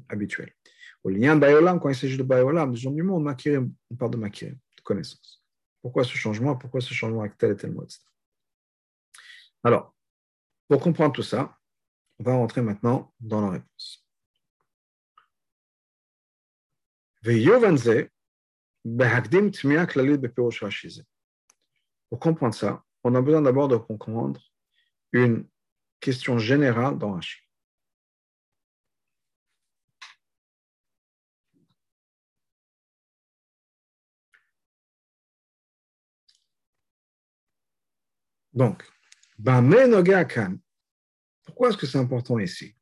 [0.07, 0.53] habituel.
[1.03, 3.27] Au lien Bayolam, quand il s'agit de Bayolam, des gens du monde,
[3.89, 5.43] on parle de Makirim, de connaissance.
[5.81, 6.55] Pourquoi ce changement?
[6.55, 7.88] Pourquoi ce changement avec tel et tel mot,
[9.63, 9.95] Alors,
[10.67, 11.57] pour comprendre tout ça,
[12.19, 14.06] on va rentrer maintenant dans la réponse.
[22.10, 24.39] Pour comprendre ça, on a besoin d'abord de comprendre
[25.12, 25.47] une
[25.99, 27.39] question générale dans Rashi.
[38.54, 38.88] Donc,
[41.45, 42.75] pourquoi est-ce que c'est important ici?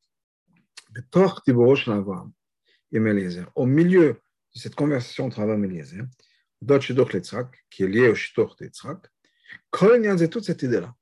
[3.56, 4.22] Au milieu
[4.56, 6.06] cette conversation entre Abraham et Eliezer,
[7.70, 9.08] qui est lié au Shidoch Letzrak,
[10.18, 10.94] c'est toute cette idée-là.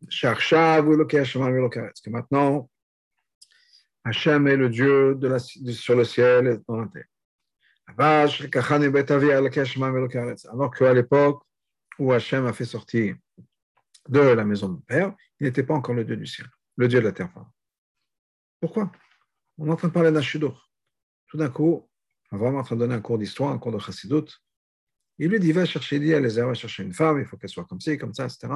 [0.00, 2.70] Que maintenant,
[4.04, 7.06] Hachem est le Dieu de sur le ciel et dans la terre.
[10.52, 11.42] Alors qu'à l'époque
[11.98, 13.16] où Hachem a fait sortir
[14.08, 16.88] de la maison de mon père, il n'était pas encore le Dieu du ciel, le
[16.88, 17.30] Dieu de la terre.
[18.60, 18.90] Pourquoi?
[19.58, 20.56] On est en train de parler Shidoch.
[21.26, 21.88] Tout d'un coup,
[22.30, 24.24] vraiment en train de donner un cours d'histoire, un cours de chassidut.
[25.18, 27.64] Il lui dit, va chercher, dit à va chercher une femme, il faut qu'elle soit
[27.64, 28.48] comme ci, comme ça, etc.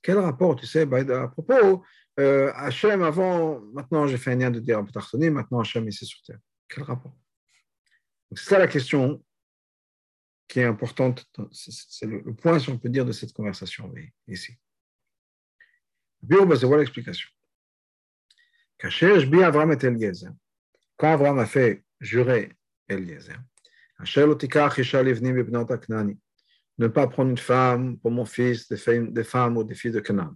[0.00, 1.82] Quel rapport, tu sais, à propos,
[2.20, 6.22] euh, Hachem, avant, maintenant j'ai fait un lien de dire un maintenant Hachem ici sur
[6.22, 6.38] terre.
[6.68, 7.16] Quel rapport?
[8.32, 9.24] C'est ça la question
[10.46, 13.92] qui est importante, c'est le, point, si on peut dire, de cette conversation
[14.28, 14.52] ici.
[16.28, 17.28] Bah, c'est voilà l'explication.
[18.82, 19.78] Avram et
[20.96, 22.52] Quand Avram a fait jurer
[22.88, 23.36] Eliezer.
[26.78, 30.34] Ne pas prendre une femme pour mon fils, des femmes, ou des filles de Canaan.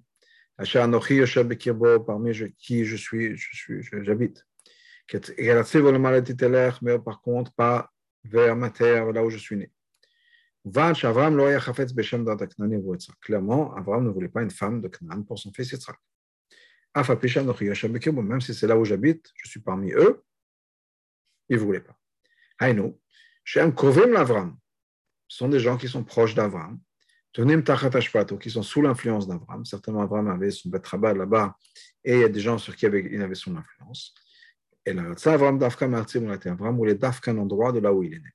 [2.07, 4.46] Parmi qui je suis, je suis, j'habite.
[6.83, 7.90] Mais par contre, pas
[8.24, 9.72] vers ma terre, là où je suis né.
[13.20, 15.96] Clairement, Avram ne voulait pas une femme de Canaan pour son fils Yitzhak.
[16.94, 20.22] Même si c'est là où j'habite, je suis parmi eux,
[21.48, 21.96] ils ne voulaient pas.
[22.59, 22.98] Haïnou,
[23.44, 24.57] Shem Kovim l'Avram,
[25.28, 26.81] sont des gens qui sont proches d'Avram,
[27.33, 27.90] Tachat
[28.40, 29.64] qui sont sous l'influence d'Avram.
[29.64, 31.57] Certainement, Avram avait son Betrabah là-bas,
[32.02, 34.14] et il y a des gens sur qui il avait son influence.
[34.85, 37.38] Et là, ça, Avram Dafka Martim, on a été Avram, où il est Dafka, un
[37.38, 38.31] endroit de là où il est né.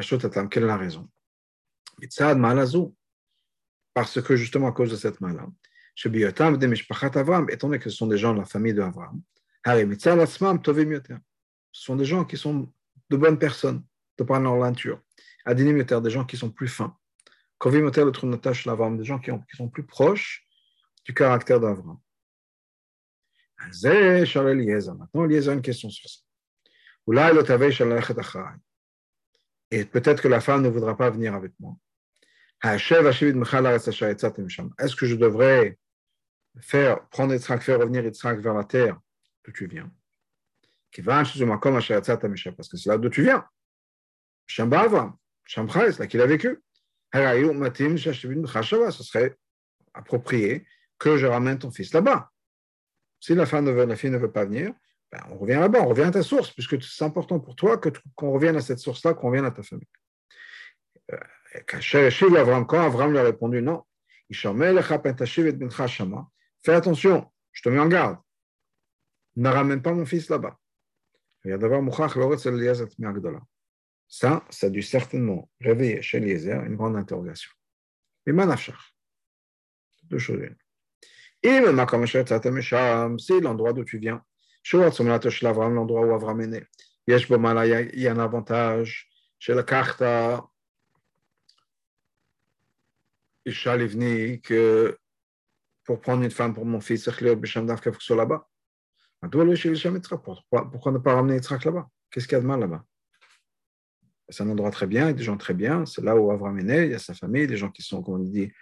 [0.00, 1.08] Quelle est la raison?
[3.94, 5.38] Parce que justement, à cause de cette mal
[5.94, 6.72] chez Biotam, des
[7.14, 9.20] Avram, étant donné que ce sont des gens de la famille d'Avram,
[11.72, 12.72] ce sont des gens qui sont
[13.10, 13.84] de bonnes personnes,
[14.16, 15.02] de par leur nature.
[15.46, 16.96] Des gens qui sont plus fins.
[17.62, 20.46] Des gens qui, qui sont plus proches
[21.04, 21.98] du caractère d'Avram.
[23.58, 26.20] Maintenant, Eliezer a une question sur ça.
[29.70, 31.76] Et peut-être que la femme ne voudra pas venir avec moi.
[32.62, 32.94] Est-ce
[34.96, 35.78] que je devrais
[36.60, 38.98] faire, prendre Yitzhak, faire revenir Yitzhak vers la terre?
[39.44, 39.90] D'où tu viens?
[40.92, 43.46] Parce que c'est là d'où tu viens.
[44.46, 44.88] Shambhais,
[45.98, 46.60] là qu'il a vécu.
[47.12, 47.20] Ce
[49.02, 49.36] serait
[49.94, 50.66] approprié
[50.98, 52.30] que je ramène ton fils là-bas.
[53.20, 54.72] Si la, femme ne veut, la fille ne veut pas venir,
[55.12, 57.80] ben, on revient là-bas, on revient à ta source, puisque c'est important pour toi
[58.14, 59.88] qu'on revienne à cette source-là, qu'on revienne à ta famille.
[61.12, 61.18] Euh,
[61.66, 63.82] quand Avram lui a répondu non,
[66.62, 68.18] fais attention, je te mets en garde,
[69.36, 70.56] ne ramène pas mon fils là-bas.
[74.08, 77.50] Ça, ça a dû certainement réveiller chez Eliezer une grande interrogation.
[78.26, 78.94] Mais manafshach,
[80.04, 80.42] deux choses.
[81.42, 81.60] Et
[83.18, 84.22] c'est l'endroit d'où tu viens.
[85.74, 86.66] L'endroit où Avram est.
[87.06, 87.14] Il
[88.00, 90.02] y a un avantage chez la carte
[93.44, 94.98] Livni que
[95.84, 98.46] pour prendre une femme pour mon fils, il faut que là-bas.
[100.70, 101.88] Pourquoi ne pas ramener Yitzhak là-bas?
[102.10, 102.84] Qu'est-ce qu'il y a de mal là-bas?
[104.28, 105.84] C'est un endroit très bien, avec des gens très bien.
[105.86, 108.14] C'est là où Avram est il y a sa famille, des gens qui sont, comme
[108.14, 108.52] on dit,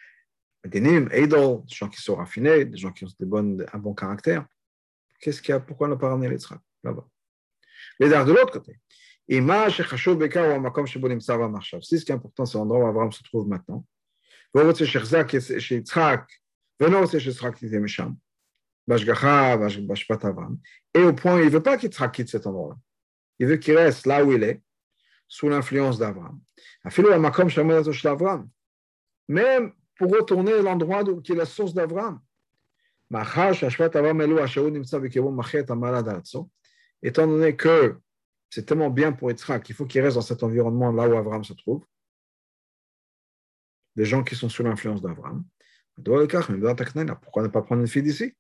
[0.65, 4.47] Denim, Eidol, des gens qui sont raffinés, des gens qui ont des un bon caractère.
[5.21, 5.61] Qu'est-ce qu'il y a?
[5.61, 6.39] Pourquoi ne pas ramener les
[6.85, 7.07] là-bas?
[7.99, 8.81] Les dards de l'autre côté.
[9.31, 9.43] Si ce
[12.05, 13.85] qui est important, c'est l'endroit où Abraham se trouve maintenant.
[14.55, 14.61] Et
[21.03, 22.77] au point, il ne veut pas qu'Yitzhak quitte cet endroit-là.
[23.39, 24.63] Il veut qu'il reste là où il est,
[25.29, 26.41] sous l'influence d'Abraham.
[29.29, 32.19] Même pour retourner à l'endroit qui est la source d'Avram.
[37.03, 37.97] Étant donné que
[38.51, 41.45] c'est tellement bien pour Yitzhak qu'il faut qu'il reste dans cet environnement là où Avram
[41.45, 41.85] se trouve,
[43.97, 45.45] des gens qui sont sous l'influence d'Avram,
[47.23, 48.35] pourquoi ne pas prendre une fille d'ici?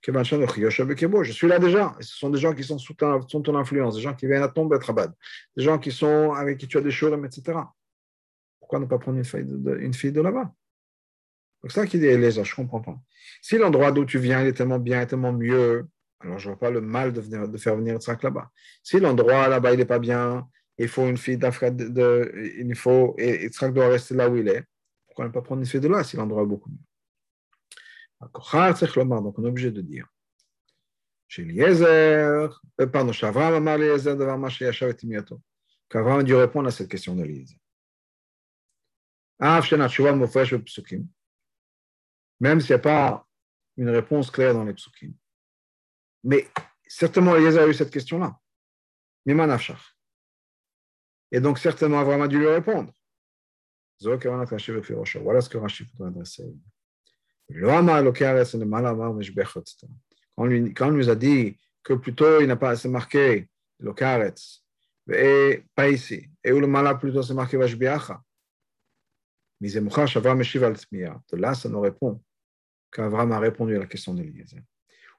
[0.00, 1.96] Je suis là déjà.
[2.00, 4.48] Ce sont des gens qui sont sous ton, ton influence, des gens qui viennent à
[4.48, 5.12] tomber Trabad,
[5.56, 7.58] des gens qui sont avec qui tu as des shurim, etc.
[8.60, 10.52] Pourquoi ne pas prendre une fille de, de là-bas?
[11.64, 12.98] C'est ça qu'il dit Eliezer, je ne comprends pas.
[13.42, 15.86] Si l'endroit d'où tu viens est tellement bien, est tellement mieux,
[16.20, 18.50] alors je vois pas le mal de, venir, de faire venir Yitzhak là-bas.
[18.82, 23.14] Si l'endroit là-bas il n'est pas bien, il faut une fille d'Afrique, de, il faut,
[23.18, 24.64] et Yitzhak doit rester là où il est,
[25.06, 26.78] pourquoi ne pas prendre une fille de là si l'endroit est beaucoup mieux?
[28.20, 30.06] Donc on est obligé de dire.
[31.28, 35.40] Chez Eliezer, euh, pardon, Shavram Amar Eliezer devant Mashe Yashav et Timiato.
[35.88, 37.56] Qu'Avram a dû répondre à cette question d'Eliezer.
[39.38, 41.06] Av Shenat Shuvam Mofresh Psukim
[42.40, 43.26] même s'il n'y a pas
[43.76, 45.12] une réponse claire dans les psukim.
[46.24, 46.48] Mais
[46.86, 48.38] certainement, Eliezer a eu cette question-là.
[51.30, 52.92] Et donc, certainement, Abraham a dû lui répondre.
[54.00, 56.44] Voilà ce que Rashi voudrait adresser.
[57.50, 57.84] Quand
[60.36, 63.48] quand on nous a dit que plutôt il n'a pas assez marqué
[63.78, 64.62] le karetz,
[65.10, 68.22] et pas ici, et où le mala plutôt c'est marqué vashbiacha.
[69.60, 72.22] Mais c'est moucha shavra meshiv al De là, ça nous répond
[72.90, 74.62] qu'Avram a répondu à la question d'Eliezer.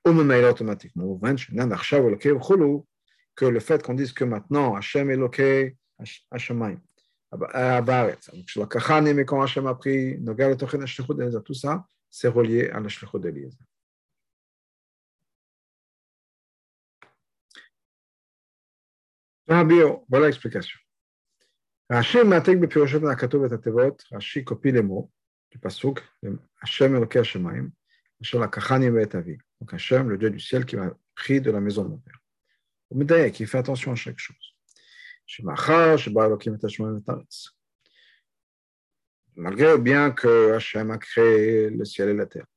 [0.05, 1.19] Automatiquement,
[3.35, 5.77] que le fait qu'on dise que maintenant Hachem Eloké
[6.31, 6.79] Hashemaim,
[7.31, 8.31] Abaretz,
[9.13, 12.89] mais quand Hachem a pris Nogal Tochen Hashlichut d'Eliezer, tout ça, c'est relié à la
[13.19, 13.57] d'Eliezer.
[19.47, 20.79] Voilà l'explication.
[21.89, 25.11] Matek et Rashi copie les mots
[25.51, 26.03] du Pasuk,
[26.61, 29.37] Hachem Elokei Asher Lakachani Avi.
[29.59, 32.19] Donc Hachem, le Dieu du ciel, qui m'a pris de la maison de mon père.
[32.91, 34.55] Médaïa, qui fait attention à chaque chose.
[39.35, 42.47] Malgré bien que Hachem a créé le ciel et la terre.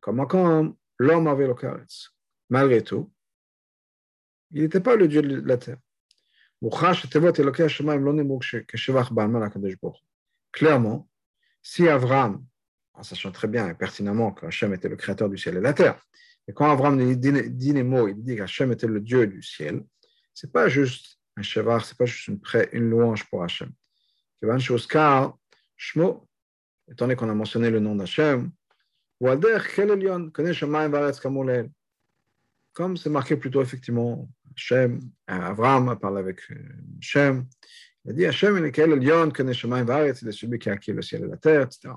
[0.00, 2.10] Comment quand l'homme avait le Karetz
[2.48, 3.12] Malgré tout,
[4.50, 5.78] il n'était pas le Dieu de la terre.
[10.52, 11.09] Clairement,
[11.62, 12.44] si Avram,
[12.94, 15.72] en sachant très bien et pertinemment qu'Hachem était le créateur du ciel et de la
[15.72, 16.04] terre,
[16.48, 19.84] et quand Avram dit les mots, il dit qu'Hachem était le Dieu du ciel,
[20.34, 22.40] c'est pas juste un chevar, c'est pas juste une,
[22.72, 23.70] une louange pour Hachem.
[25.76, 26.28] Shmo,
[26.90, 28.50] étant donné qu'on a mentionné le nom d'Hachem,
[32.72, 36.54] comme c'est marqué plutôt effectivement, Hachem, Avram parle avec euh,
[36.98, 37.46] Hachem,
[38.04, 40.72] il a dit Hachem, il est lion, connaît Shemaim Varetz, il est celui qui a
[40.72, 41.90] acquis le ciel et la terre, etc.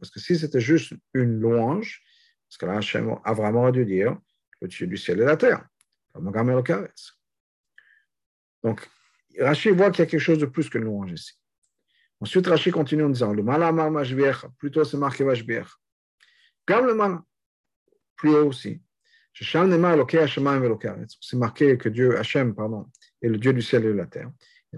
[0.00, 2.02] Parce que si c'était juste une louange,
[2.48, 4.18] parce que là, Hachem, Avram aurait dû dire
[4.60, 5.64] le Dieu du ciel et la terre,
[6.12, 6.32] comme
[8.64, 8.88] Donc,
[9.38, 11.34] Rachid voit qu'il y a quelque chose de plus que une louange ici.
[12.20, 15.68] Ensuite, Rachid continue en disant, le malamar mashbiach, plutôt c'est marqué mashbiach.
[16.66, 17.20] Comme le mal,
[18.16, 18.82] plus haut aussi.
[19.32, 19.64] C'est
[21.34, 22.90] marqué que Dieu, Hachem, pardon,
[23.22, 24.30] est le Dieu du ciel et de la terre.
[24.72, 24.76] Et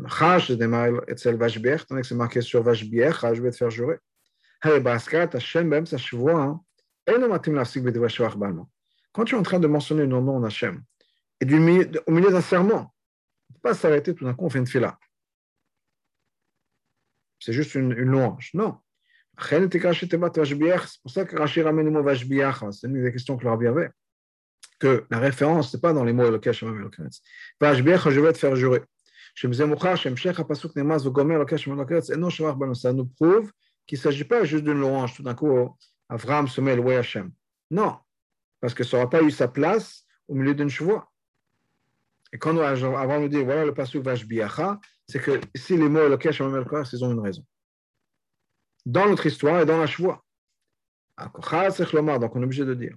[2.03, 3.98] c'est marqué sur Vashbiach, je vais te faire jurer.
[9.12, 10.83] Quand tu es en train de mentionner le nom d'Hachem,
[11.40, 11.46] et
[12.07, 12.94] au milieu d'un serment,
[13.48, 14.98] ne peut pas s'arrêter tout d'un coup, on fait une fila
[17.40, 18.50] c'est juste une, louange.
[18.55, 18.79] Non.
[19.38, 19.64] C'est
[21.03, 22.62] pour ça que Rashi ramène le mot Vashbiach.
[22.72, 23.90] C'est une des questions que le Rabbi avait.
[24.81, 27.23] Que la référence, ce n'est pas dans les mots Elokesh Shemam Elokeretz.
[27.61, 28.83] Vashbiach, je vais te faire jurer.
[29.37, 29.47] Ça
[32.93, 33.53] nous prouve
[33.87, 35.14] qu'il ne s'agit pas juste d'une louange.
[35.14, 35.77] Tout d'un coup,
[36.09, 37.31] Avram se met le Hashem.
[37.71, 37.99] Non.
[38.61, 41.11] Parce que ça n'aura pas eu sa place au milieu d'une chevoie.
[42.33, 46.40] Et quand avant nous dire, voilà le pasuk Vashbiacha, c'est que si les mots Elokesh
[46.40, 47.45] ils ont une raison.
[48.87, 50.25] Dans notre histoire et dans la chevoie.
[51.19, 51.51] Donc
[52.35, 52.97] on est obligé de dire,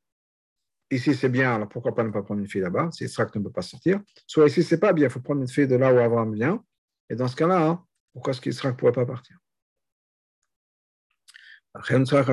[0.91, 3.41] ici c'est bien, alors pourquoi pas ne pas prendre une fille là-bas, si Israël ne
[3.41, 3.99] peut pas sortir.
[4.27, 6.63] Soit ici c'est pas bien, il faut prendre une fille de là où Abraham vient.
[7.09, 9.37] Et dans ce cas-là, hein, pourquoi est-ce qu'Israël ne pourrait pas partir?
[11.83, 12.23] C'est pour ça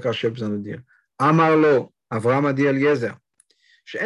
[0.00, 0.82] qu'Hachem a besoin de dire
[1.18, 3.16] Amarlo, Abraham a dit à Eliezer.
[3.86, 3.96] Ce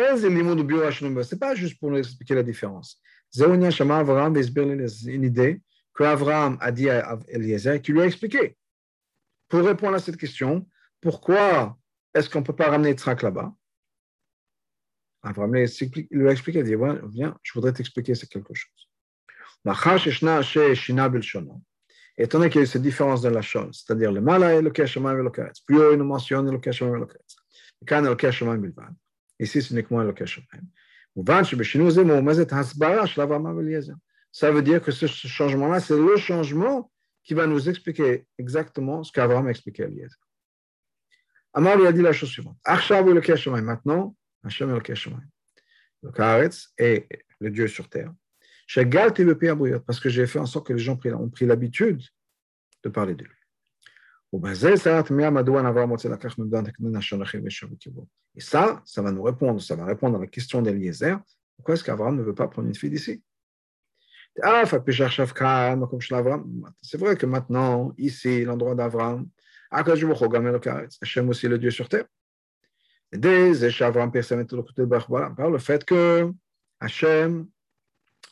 [1.35, 3.01] n'est pas juste pour nous expliquer la différence.
[3.31, 5.61] C'est une idée
[5.97, 8.57] qu'Abraham a dit à Eliezer, qui lui a expliqué.
[9.49, 10.67] Pour répondre à cette question,
[11.01, 11.77] pourquoi
[12.15, 13.53] est-ce qu'on ne peut pas ramener Yitzhak là-bas?
[15.23, 18.89] Ah, Abraham lui a expliqué, il dit, ouais, viens, je voudrais t'expliquer quelque chose.
[22.17, 24.63] Étant donné qu'il y a eu cette différence de la chose, c'est-à-dire le mala et
[24.63, 25.61] le keshamayim et le karetz.
[25.61, 27.37] Plus haut, il nous mentionne le keshamayim et le karetz.
[27.81, 28.95] Le kan et le keshamayim bilvan.
[29.41, 30.69] Ici, c'est uniquement le keshamayim.
[31.17, 33.59] Mouvan, shebeshinu ze moumazet hasbara shlav amav.
[34.31, 36.91] Ça veut dire que ce changement-là, c'est le changement
[37.23, 40.19] qui va nous expliquer exactement ce qu'Abraham a expliqué à Eliezer.
[41.55, 42.59] Amar lui a dit la chose suivante.
[42.65, 43.65] Keshamayim.
[43.65, 44.71] Maintenant, Hashem.
[46.03, 47.09] Le Kaaretz est
[47.41, 48.13] le Dieu sur terre.
[49.39, 52.03] Père parce que j'ai fait en sorte que les gens ont pris l'habitude
[52.83, 53.31] de parler de lui.
[58.37, 61.21] Et ça, ça va nous répondre, ça va répondre à la question d'Eliezer.
[61.57, 63.23] Pourquoi est-ce qu'Abraham ne veut pas prendre une fille d'ici?
[66.83, 69.29] C'est vrai que maintenant, ici, l'endroit d'Abraham,
[69.75, 72.05] Hachem aussi le Dieu sur terre.
[73.13, 73.21] Par
[75.51, 76.33] le fait que
[76.81, 77.49] Hachem,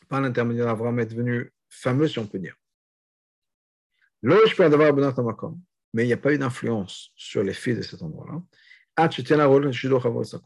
[0.09, 2.55] par l'intermédiaire d'Abraham, est devenu fameux, si on peut dire.
[5.93, 8.41] Mais il n'y a pas eu d'influence sur les filles de cet endroit-là.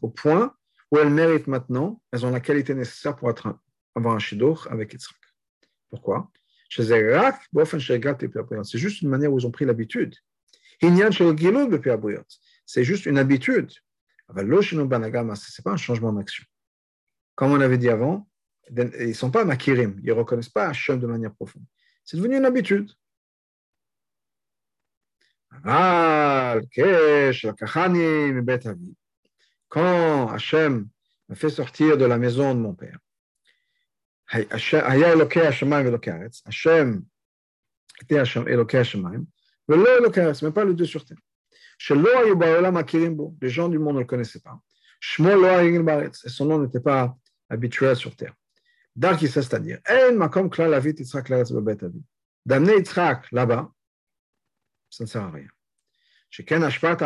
[0.02, 0.54] Au point
[0.90, 3.56] où elles méritent maintenant, elles ont la qualité nécessaire pour être,
[3.94, 5.16] avoir un shidduch avec Yitzhak.
[5.90, 6.30] Pourquoi?
[6.70, 10.14] C'est juste une manière où ils ont pris l'habitude.
[12.66, 13.72] C'est juste une habitude.
[14.30, 16.44] Ce n'est pas un changement d'action.
[17.34, 18.28] Comme on avait dit avant,
[18.70, 21.64] ils ne sont pas makirim, ils ne reconnaissent pas Hachem de manière profonde.
[22.04, 22.90] C'est devenu une habitude.
[29.68, 30.88] Quand Hachem
[31.28, 32.98] m'a fait sortir de la maison de mon père,
[34.30, 34.84] Hachem
[38.02, 39.26] était Hachem
[39.68, 41.18] le lo le même pas le Dieu sur terre.
[41.76, 42.08] Chez lo
[43.40, 44.58] les gens du monde ne le connaissaient pas.
[45.00, 47.16] Shmo lo baretz, et son nom n'était pas
[47.48, 48.34] habituel sur terre.
[48.96, 52.02] Dar qui c'est-à-dire, en makom klal avit Yitzhak laretz babet avi.
[52.44, 53.70] D'amener Yitzhak là-bas,
[54.90, 55.48] ça ne sert à rien.
[56.30, 56.98] Chez ken ashpat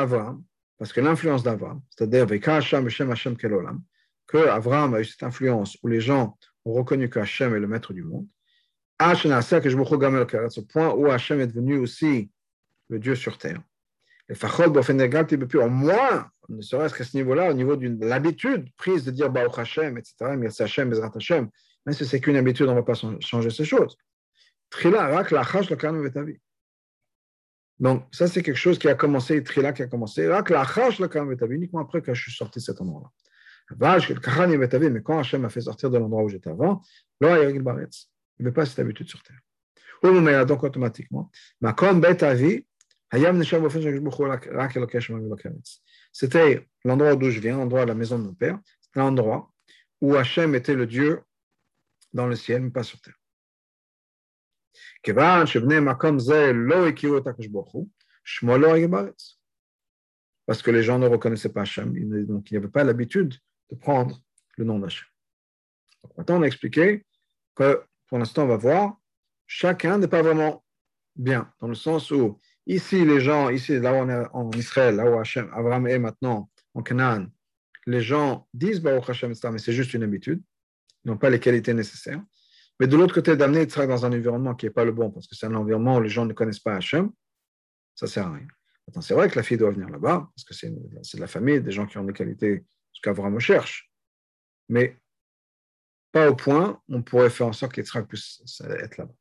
[0.79, 3.83] parce que l'influence d'Avraham, c'est-à-dire Veka Hashem Hashem Hashem Kelolam,
[4.27, 7.69] que Avraham a eu cette influence où les gens ont reconnu que Hashem est le
[7.69, 8.27] maître du monde,
[9.01, 12.31] au point où Hashem est devenu aussi
[12.89, 13.61] le Dieu sur terre.
[14.29, 14.35] Et
[15.57, 19.59] au moins, ne serait-ce qu'à ce niveau-là, au niveau de l'habitude prise de dire Baruch
[19.59, 21.49] Hashem, etc., Merci Hashem, Bezrat Hashem,
[21.87, 23.97] même si c'est qu'une habitude, on ne va pas changer ces choses.
[27.79, 30.29] Donc, ça, c'est quelque chose qui a commencé, Trila qui a commencé,
[31.51, 33.11] uniquement après que je suis sorti de cet endroit-là.
[34.91, 36.81] Mais quand Hachem m'a fait sortir de l'endroit où j'étais avant,
[37.21, 37.69] il n'y
[38.41, 39.41] avait pas cette habitude sur terre.
[40.03, 41.31] Donc, automatiquement,
[46.13, 48.59] c'était l'endroit d'où je viens, l'endroit de la maison de mon père,
[48.95, 49.53] l'endroit
[50.01, 51.21] où Hachem était le Dieu
[52.13, 53.15] dans le ciel, mais pas sur terre.
[60.47, 61.93] Parce que les gens ne reconnaissaient pas Hachem,
[62.27, 63.35] donc il n'y avait pas l'habitude
[63.71, 64.21] de prendre
[64.57, 65.07] le nom d'Hachem.
[66.17, 67.05] Maintenant, on a expliqué
[67.55, 68.97] que pour l'instant, on va voir,
[69.47, 70.65] chacun n'est pas vraiment
[71.15, 74.97] bien, dans le sens où ici, les gens, ici, là où on est en Israël,
[74.97, 77.27] là où Hachem, Abraham est maintenant en Canaan,
[77.87, 80.43] les gens disent Baruch Hashem, mais c'est juste une habitude,
[81.05, 82.23] ils n'ont pas les qualités nécessaires.
[82.81, 85.27] Mais de l'autre côté, d'amener Yitzhak dans un environnement qui n'est pas le bon, parce
[85.27, 87.11] que c'est un environnement où les gens ne connaissent pas Hachem,
[87.95, 88.47] ça ne sert à rien.
[89.01, 91.73] c'est vrai que la fille doit venir là-bas, parce que c'est de la famille, des
[91.73, 93.91] gens qui ont des qualités, ce qu'Avraham cherche.
[94.69, 94.99] Mais
[96.13, 99.15] pas au point, on pourrait faire en sorte qu'Yitzhak puisse être là-bas.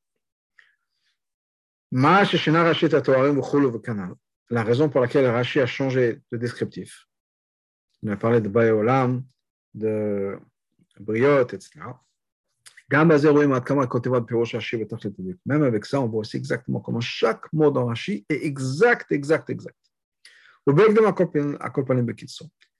[4.49, 7.05] La raison pour laquelle Rashi a changé de descriptif.
[8.03, 9.23] On a parlé de Bayolam,
[9.73, 10.37] de
[10.99, 11.69] Briot, etc.
[12.89, 13.11] Même
[15.63, 19.77] avec ça, on voit aussi exactement comment chaque mot dans Rashi est exact, exact, exact.
[20.67, 20.73] On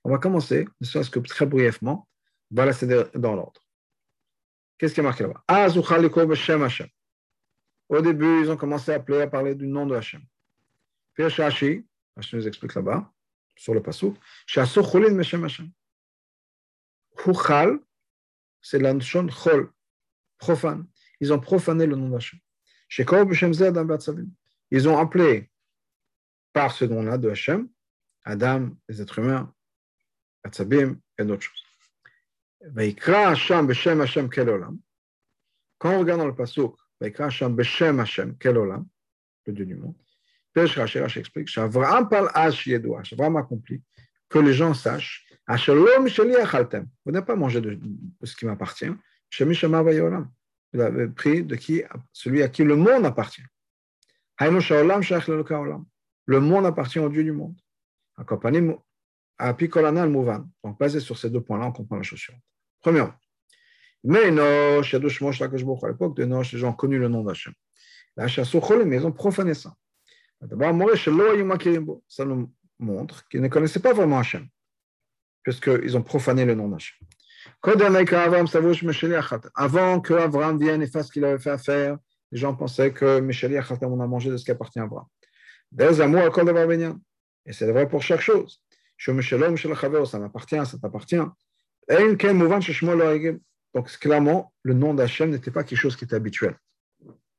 [0.10, 2.08] va commencer, ne serait-ce que très brièvement,
[2.50, 3.62] dans l'ordre.
[4.78, 5.44] Qu'est-ce qui est marqué là-bas?
[7.92, 10.22] Au début, ils ont commencé à appeler, à parler du nom de Hachem.
[11.14, 11.86] Puis Rashi
[12.32, 13.12] nous explique là-bas,
[13.58, 14.16] sur le passouk,
[14.46, 15.70] Shasso Cholin Meshem Hachem.
[17.26, 17.80] Huchal,
[18.62, 19.70] c'est la notion chol,
[20.38, 20.88] profane.
[21.20, 22.40] Ils ont profané le nom d'Hachem.
[24.72, 25.52] Ils ont appelé
[26.54, 27.68] par ce nom-là de Hachem,
[28.24, 29.54] Adam, les êtres humains,
[30.46, 31.66] Atzabim et d'autres choses.
[35.78, 36.36] Quand on regarde dans le
[39.46, 39.96] le Dieu du monde,
[41.18, 41.50] explique,
[43.38, 43.82] accompli,
[44.30, 47.80] que les gens sachent, vous n'avez pas mangé de,
[48.24, 48.92] ce qui m'appartient,
[50.74, 51.48] vous avez pris
[52.14, 53.44] celui à qui le monde appartient.
[56.26, 57.56] Le monde appartient au Dieu du monde.
[60.64, 62.44] Donc, basé sur ces deux points-là, on comprend la chose suivante.
[64.04, 67.54] Mais Nosh, à l'époque de Nosh, les gens ont connu le nom d'Hachem.
[68.18, 69.76] mais ils ont profané ça.
[72.08, 74.48] Ça nous montre qu'ils ne connaissaient pas vraiment Hachem,
[75.44, 76.98] puisqu'ils ont profané le nom d'Hachem.
[79.56, 81.98] Avant que Avram vienne et fasse ce qu'il avait fait à faire,
[82.32, 85.06] les gens pensaient que Michel on a mangé de ce qui appartient à Avram.
[87.46, 88.64] Et c'est vrai pour chaque chose.
[88.98, 91.22] Ça m'appartient, ça t'appartient.
[93.74, 96.56] Donc, clairement, le nom d'Hachem n'était pas quelque chose qui était habituel.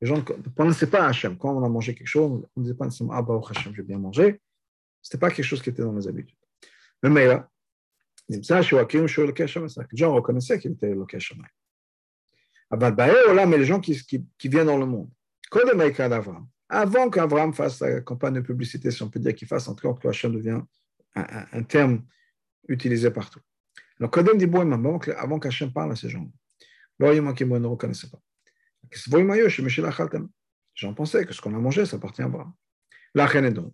[0.01, 1.37] Les gens ne pensaient pas Hachem.
[1.37, 3.97] Quand on a mangé quelque chose, on ne disait pas Ah, bah, Hachem, j'ai bien
[3.97, 4.41] mangé.
[5.01, 6.37] Ce n'était pas quelque chose qui était dans les habitudes.
[7.03, 7.49] Mais là,
[8.29, 11.47] les gens reconnaissaient qu'il était le Keshamayim.
[12.71, 15.09] Mais les gens qui, viennent dans le monde,
[16.69, 19.93] avant qu'Abraham fasse la campagne de publicité, si on peut dire qu'il fasse en tout
[19.93, 20.61] cas Hachem devient
[21.15, 22.03] un, terme
[22.67, 23.39] utilisé partout.
[23.99, 24.49] Alors, Kodem dit
[25.17, 26.29] avant qu'Hachem parle à ces gens,
[26.99, 28.21] ne reconnaissaient pas.
[30.75, 32.53] J'en pensais que ce qu'on a mangé, ça appartient à Abraham.
[33.13, 33.73] La reine est donc.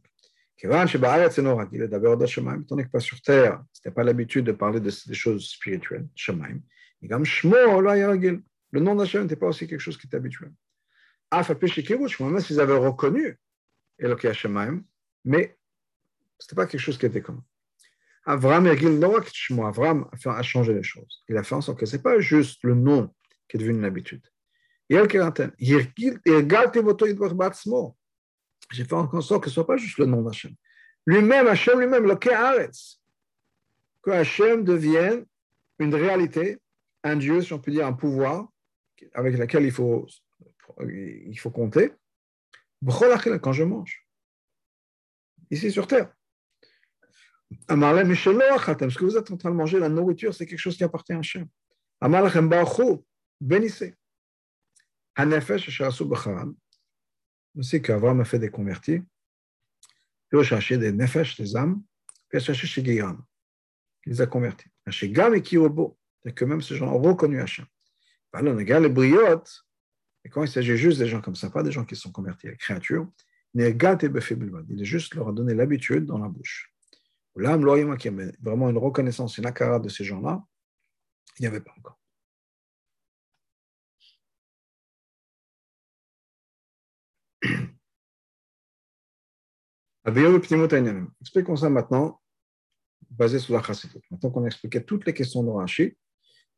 [0.61, 0.85] Étant
[2.67, 6.59] donné que pas sur terre, ce pas l'habitude de parler de, des choses spirituelles, Shemaim.
[7.01, 10.51] Le nom d'Hachem n'était pas aussi quelque chose qui était habituel.
[11.31, 13.39] Même s'ils avaient reconnu
[13.97, 14.83] Eloké Shemaim,
[15.23, 15.57] mais
[16.37, 17.43] ce n'était pas quelque chose qui était commun.
[18.25, 21.23] Avram Avram a changé les choses.
[21.29, 23.13] Il a fait en sorte que ce n'est pas juste le nom
[23.47, 24.25] qui est devenu une habitude.
[24.89, 25.05] J'ai
[28.85, 30.53] fait en sorte que ce ne soit pas juste le nom d'Hachem.
[31.05, 33.01] Lui-même, Hachem lui-même, le Keharetz,
[34.01, 35.25] que Hachem devienne
[35.79, 36.59] une réalité,
[37.03, 38.47] un Dieu, si on peut dire, un pouvoir
[39.13, 40.05] avec laquelle il faut,
[40.81, 41.93] il faut compter,
[42.85, 44.05] quand je mange,
[45.51, 46.13] ici sur terre.
[47.51, 51.13] Ce que vous êtes en train de manger, la nourriture, c'est quelque chose qui appartient
[51.13, 51.47] à Hachem.
[53.41, 53.95] Bénissez.
[55.15, 55.81] Hanefesh,
[57.55, 59.01] On sait qu'Avram a fait des convertis.
[60.31, 61.81] Il a cherché des nefesh, des âmes.
[62.29, 63.23] Puis il a cherché chez Gayram.
[64.05, 64.69] Il les a convertis.
[64.89, 65.97] Chez Gam et Kirobo.
[66.23, 67.65] C'est que même ces gens ont reconnu Hachem.
[68.33, 69.65] Alors, on regarde les briottes.
[70.23, 72.47] Et quand il s'agit juste des gens comme ça, pas des gens qui sont convertis
[72.47, 73.09] à la créature,
[73.55, 76.71] il est juste leur a donné l'habitude dans la bouche.
[77.35, 80.43] Là, vraiment une reconnaissance, une akara de ces gens-là,
[81.37, 81.99] il n'y avait pas encore.
[91.21, 92.19] Expliquons ça maintenant,
[93.09, 94.01] basé sur la chassidut.
[94.09, 95.95] Maintenant qu'on a expliqué toutes les questions de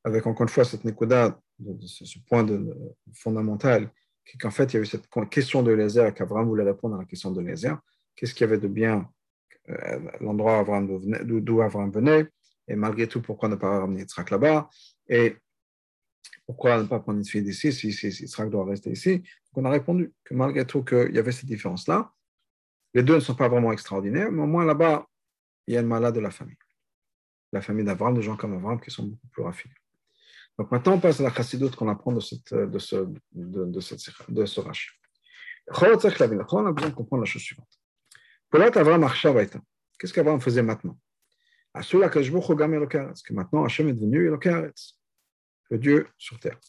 [0.03, 1.39] avec encore une fois cette nekuda,
[1.85, 2.45] ce point
[3.13, 3.91] fondamental,
[4.39, 7.31] qu'en fait il y avait cette question de Lézer, qu'Abraham voulait répondre à la question
[7.31, 7.75] de Lézer.
[8.15, 9.09] Qu'est-ce qu'il y avait de bien,
[10.19, 12.27] l'endroit d'où Abraham venait,
[12.67, 14.69] et malgré tout, pourquoi ne pas ramener Yitzhak là-bas,
[15.07, 15.37] et
[16.45, 19.23] pourquoi ne pas prendre une fille d'ici si, si, doit rester ici?
[19.53, 22.11] On a répondu que malgré tout, qu'il y avait cette différence-là.
[22.93, 25.07] Les deux ne sont pas vraiment extraordinaires, mais au moins là-bas,
[25.67, 26.57] il y a une malade de la famille.
[27.53, 29.75] La famille d'Abraham, des gens comme Abraham qui sont beaucoup plus raffinés.
[30.57, 33.65] Donc maintenant, on passe à la chassidoute qu'on apprend de, cette, de ce, de, de,
[33.65, 33.95] de ce.
[35.67, 37.80] On a besoin de comprendre la chose suivante.
[38.51, 40.97] Qu'est-ce qu'Abraham faisait maintenant?
[41.73, 44.29] Parce que maintenant, Hachem est devenu
[45.69, 46.59] le Dieu sur terre.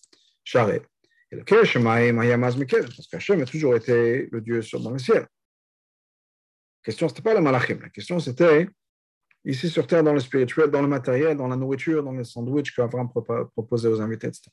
[0.45, 0.83] Charé.
[1.31, 5.23] Parce que Hachem a toujours été le Dieu sur, dans le ciel.
[5.23, 5.29] La
[6.85, 7.81] question, ce n'était pas le malachim.
[7.81, 8.69] La question, c'était
[9.45, 12.75] ici sur Terre, dans le spirituel, dans le matériel, dans la nourriture, dans les sandwichs
[12.75, 14.51] qu'Avram proposait aux invités, etc.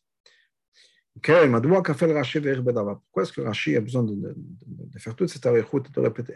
[1.21, 4.35] Pourquoi est-ce que Rashi a besoin de,
[4.97, 6.33] faire toute cette avéroute et de répéter?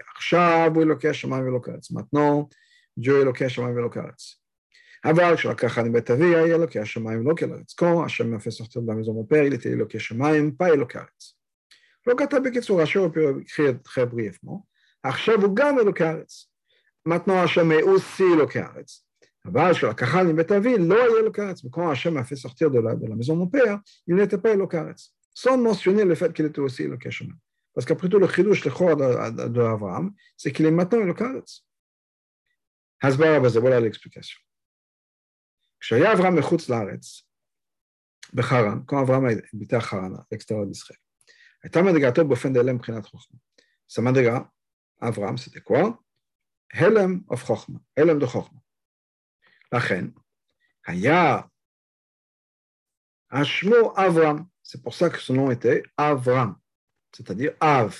[1.92, 2.50] Maintenant,
[2.96, 3.34] Dieu est le
[5.06, 7.74] Aval, Shalakachani Betavi, il le Shamaim Velokaretz.
[7.76, 10.52] Quand Hachem m'a fait sortir de la maison de mon père, il était le Shamaim,
[10.52, 11.36] pas Velokaretz.
[12.06, 14.66] Lokata Beketsu, Rashi pu écrire très brièvement
[17.06, 18.24] Maintenant, Hachem est aussi
[21.72, 25.14] quand Hachem a fait sortir de la, maison de mon père, il n'était pas Elokaretz,
[25.34, 27.36] sans mentionner le fait qu'il était aussi Elokashemim.
[27.74, 31.66] Parce qu'après tout, le chidouche, le chor d'Abraham, c'est qu'il est maintenant Elokaretz.
[33.02, 34.40] Hasbara, ben, voilà l'explication.
[38.88, 41.00] Quand Abraham habitait à Haran, à l'extérieur d'Israël,
[43.88, 44.52] sa madriga,
[45.02, 46.02] Avram, c'était quoi?
[46.72, 48.63] Helem of Chochma, Helem de Chochma.
[49.74, 50.14] Lachen,
[50.86, 51.50] Haya,
[53.32, 56.56] Ashmo Avram, c'est pour ça que son nom était Avram,
[57.12, 58.00] c'est-à-dire Av,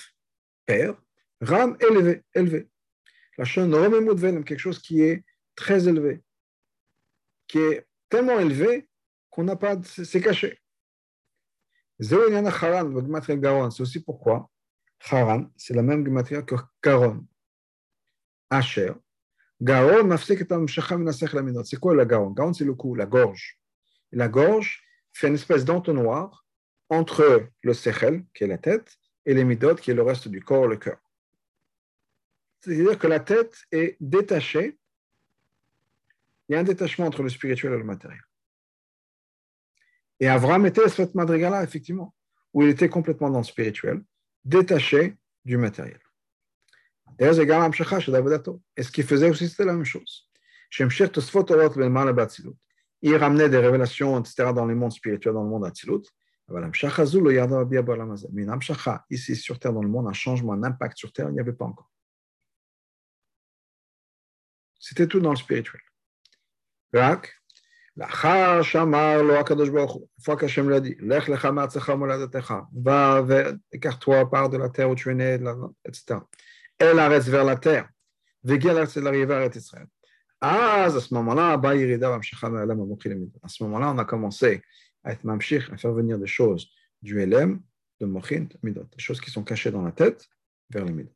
[0.66, 0.94] père,
[1.40, 2.68] Ram, élevé, élevé.
[3.36, 5.24] La chaîne Romemut quelque chose qui est
[5.56, 6.22] très élevé,
[7.48, 8.88] qui est tellement élevé
[9.28, 10.60] qu'on n'a pas, c'est caché.
[11.98, 12.14] C'est
[13.80, 14.48] aussi pourquoi
[15.10, 17.26] Haran, c'est la même matériel que Garon.
[18.48, 18.92] Asher.
[19.60, 23.58] Garon, c'est quoi la Garon Garon, c'est le cou, la gorge.
[24.12, 24.82] La gorge
[25.12, 26.44] fait une espèce d'entonnoir
[26.88, 28.96] entre le Sechel, qui est la tête,
[29.26, 30.98] et les qui est le reste du corps, le cœur.
[32.60, 34.78] C'est-à-dire que la tête est détachée.
[36.48, 38.20] Il y a un détachement entre le spirituel et le matériel.
[40.20, 42.14] Et Avram était à cette madrigal-là, effectivement,
[42.52, 44.02] où il était complètement dans le spirituel
[44.44, 46.00] détaché du matériel.
[47.19, 50.29] Et ce qu'il faisait aussi, c'était la même chose.
[53.01, 56.05] Il ramenait des révélations, etc., dans le monde spirituel, dans le monde Atzilut.
[56.49, 56.61] Mais
[59.11, 61.53] ici sur Terre, dans le monde, un changement, un impact sur Terre, il n'y avait
[61.53, 61.91] pas encore.
[64.79, 65.81] C'était tout dans le spirituel.
[67.97, 72.53] לאחר שאמר לו הקדוש ברוך הוא, איפה השם לידי, לך לך מארצך ומולדתך,
[73.73, 75.09] וקח-toi part de la terre où tu
[76.84, 77.88] elle reste vers la terre.
[78.42, 79.86] Vegel reste l'arrivée à Israël.
[80.40, 84.62] À ce moment-là, à ce moment-là, on a commencé
[85.02, 85.38] à être à
[85.76, 86.68] faire venir des choses
[87.00, 87.60] du LM,
[88.00, 90.28] de Mochin, Midot, des choses qui sont cachées dans la tête
[90.70, 91.12] vers les Midot.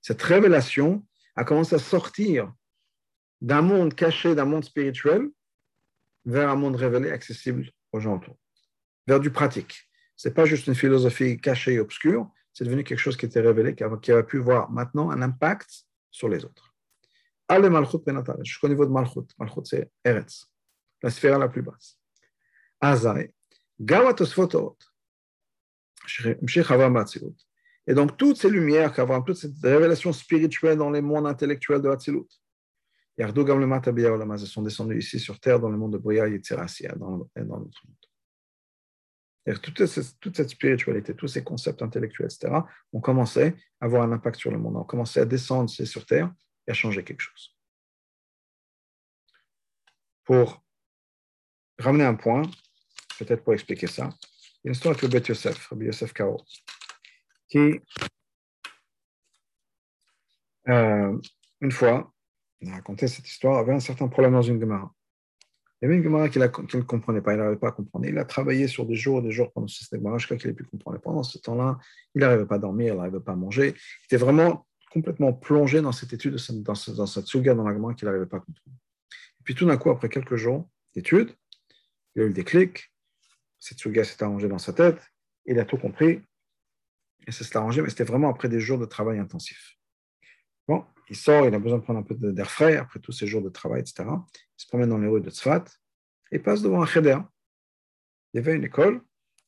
[0.00, 1.06] Cette révélation
[1.36, 2.52] a commencé à sortir
[3.40, 5.28] d'un monde caché, d'un monde spirituel,
[6.24, 8.36] vers un monde révélé, accessible aux gens autour,
[9.06, 9.88] vers du pratique.
[10.16, 13.40] Ce n'est pas juste une philosophie cachée et obscure, c'est devenu quelque chose qui était
[13.40, 16.74] révélé, qui a, pu voir maintenant un impact sur les autres.
[17.48, 19.26] Allez Malchut Benatal, jusqu'au niveau de Malchut.
[19.38, 20.46] Malchut, c'est Eretz,
[21.02, 21.98] la sphère la plus basse.
[22.80, 23.34] Azai,
[27.86, 31.88] Et donc, toutes ces lumières qu'Avram, toutes ces révélations spirituelles dans les mondes intellectuels de
[31.88, 32.28] Hatzilut,
[33.18, 36.40] Yardou Gam le sont descendus ici sur terre dans le monde de Bria et
[36.96, 38.11] dans, dans notre monde.
[39.44, 42.60] Toute, cette spiritualité, tous ces concepts intellectuels, etc.,
[42.92, 46.32] ont commencé à avoir un impact sur le monde, ont commencé à descendre sur terre
[46.66, 47.56] et à changer quelque chose.
[50.24, 50.64] Pour
[51.78, 52.42] ramener un point,
[53.18, 56.40] peut-être pour expliquer ça, il y a une histoire avec le Yosef, Rabbi Yosef Karo,
[57.48, 57.80] qui,
[60.68, 61.18] euh,
[61.60, 62.12] une fois,
[62.60, 64.94] il a raconté cette histoire, avait un certain problème dans une Gemara.
[65.82, 68.06] Il y avait une Gemara qu'il ne comprenait pas, il n'arrivait pas à comprendre.
[68.06, 70.54] Il a travaillé sur des jours et des jours pendant cette Gemara jusqu'à qu'il ait
[70.54, 71.00] pu comprendre.
[71.00, 71.76] pendant ce temps-là,
[72.14, 73.74] il n'arrivait pas à dormir, il n'arrivait pas à manger.
[73.74, 78.06] Il était vraiment complètement plongé dans cette étude, dans, cette suga dans la Gemara qu'il
[78.06, 78.76] n'arrivait pas à comprendre.
[79.40, 81.34] Et puis tout d'un coup, après quelques jours d'étude,
[82.14, 82.92] il a eu le déclic,
[83.58, 85.02] cette suga s'est arrangée dans sa tête,
[85.46, 86.22] il a tout compris,
[87.26, 89.76] et ça s'est arrangé, mais c'était vraiment après des jours de travail intensif.
[90.68, 93.26] Bon, il sort, il a besoin de prendre un peu d'air frais après tous ces
[93.26, 94.04] jours de travail, etc.
[94.08, 95.64] Il se promène dans les rues de Tzfat
[96.30, 97.18] et passe devant un cheder.
[98.32, 99.02] Il y avait une école,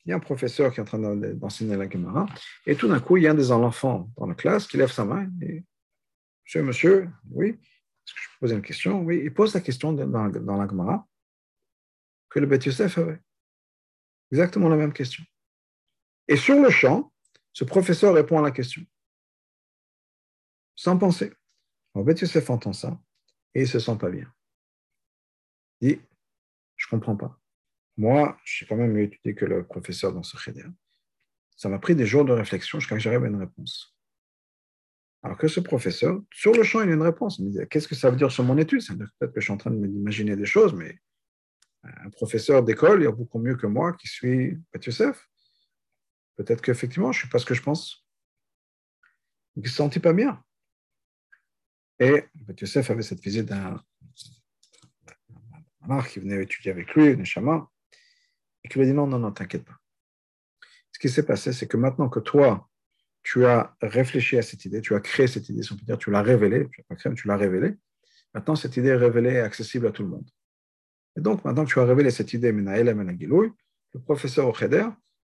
[0.04, 2.26] il y a un professeur qui est en train d'enseigner la Gemara,
[2.66, 4.92] et tout d'un coup, il y a un des enfants dans la classe qui lève
[4.92, 5.64] sa main et
[6.44, 9.00] Monsieur, monsieur, oui, est-ce que je peux poser une question?
[9.00, 11.08] Oui, il pose la question dans, la Gemara
[12.28, 13.18] que le Beth Yosef avait.
[14.30, 15.24] Exactement la même question.
[16.28, 17.10] Et sur le champ,
[17.54, 18.82] ce professeur répond à la question,
[20.74, 21.32] sans penser.
[22.02, 23.00] Beth Yosef entend ça
[23.54, 24.32] et il ne se sent pas bien.
[25.80, 26.00] Il dit,
[26.76, 27.38] je ne comprends pas.
[27.96, 30.64] Moi, suis quand même mieux étudié que le professeur dans ce chéder.
[31.56, 33.96] Ça m'a pris des jours de réflexion jusqu'à que j'arrive à une réponse.
[35.22, 37.38] Alors que ce professeur, sur le champ, il a une réponse.
[37.38, 38.82] Il me dit, qu'est-ce que ça veut dire sur mon étude?
[38.86, 40.98] Peut-être que je suis en train de m'imaginer des choses, mais
[41.82, 45.28] un professeur d'école, il y a beaucoup mieux que moi qui suis Yosef.
[46.36, 48.06] Peut-être qu'effectivement, je ne suis pas ce que je pense.
[49.56, 50.42] Il ne se sentit pas bien.
[52.00, 52.24] Et
[52.60, 53.82] Yosef avait cette visite d'un
[55.80, 57.68] monarque qui venait étudier avec lui, un Neshama,
[58.62, 59.78] et qui lui a dit non, non, non, t'inquiète pas.
[60.92, 62.68] Ce qui s'est passé, c'est que maintenant que toi,
[63.22, 65.98] tu as réfléchi à cette idée, tu as créé cette idée, si on peut dire,
[65.98, 67.74] tu l'as révélée, tu créé, tu l'as révélée,
[68.34, 70.28] maintenant cette idée est révélée et accessible à tout le monde.
[71.16, 74.88] Et donc, maintenant que tu as révélé cette idée, le professeur au Cheder,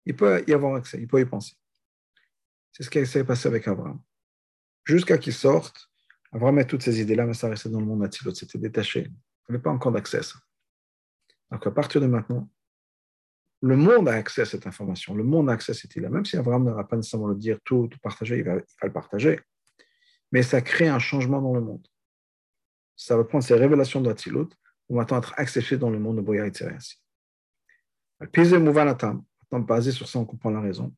[0.05, 1.53] il peut y avoir accès, il peut y penser.
[2.71, 4.01] C'est ce qui s'est passé avec Abraham.
[4.85, 5.86] Jusqu'à qu'il sorte,
[6.31, 9.09] Abraham a toutes ces idées-là, mais ça restait dans le monde natif, c'était détaché.
[9.09, 10.35] Il n'avait pas encore d'accès à ça.
[11.51, 12.49] Donc, à partir de maintenant,
[13.61, 16.09] le monde a accès à cette information, le monde a accès à cette idée-là.
[16.09, 19.39] Même si ne va pas nécessairement le dire tout, tout partager, il va, le partager.
[20.31, 21.87] Mais ça crée un changement dans le monde.
[22.95, 24.49] Ça va prendre ces révélations de Hatzilut
[24.89, 27.01] ou maintenant être accepté dans le monde de Boya et Tzeriasi.
[28.19, 30.93] Maintenant, basé sur ça, on comprend la raison.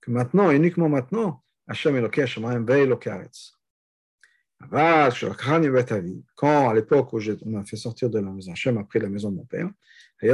[0.00, 3.52] Que maintenant, uniquement maintenant, Hachem Elokei Hashemayim ve'Elokei Haaretz.
[6.34, 9.08] Quand, à l'époque où on m'a fait sortir de la maison, Hachem a pris la
[9.08, 9.70] maison de mon père,
[10.20, 10.30] il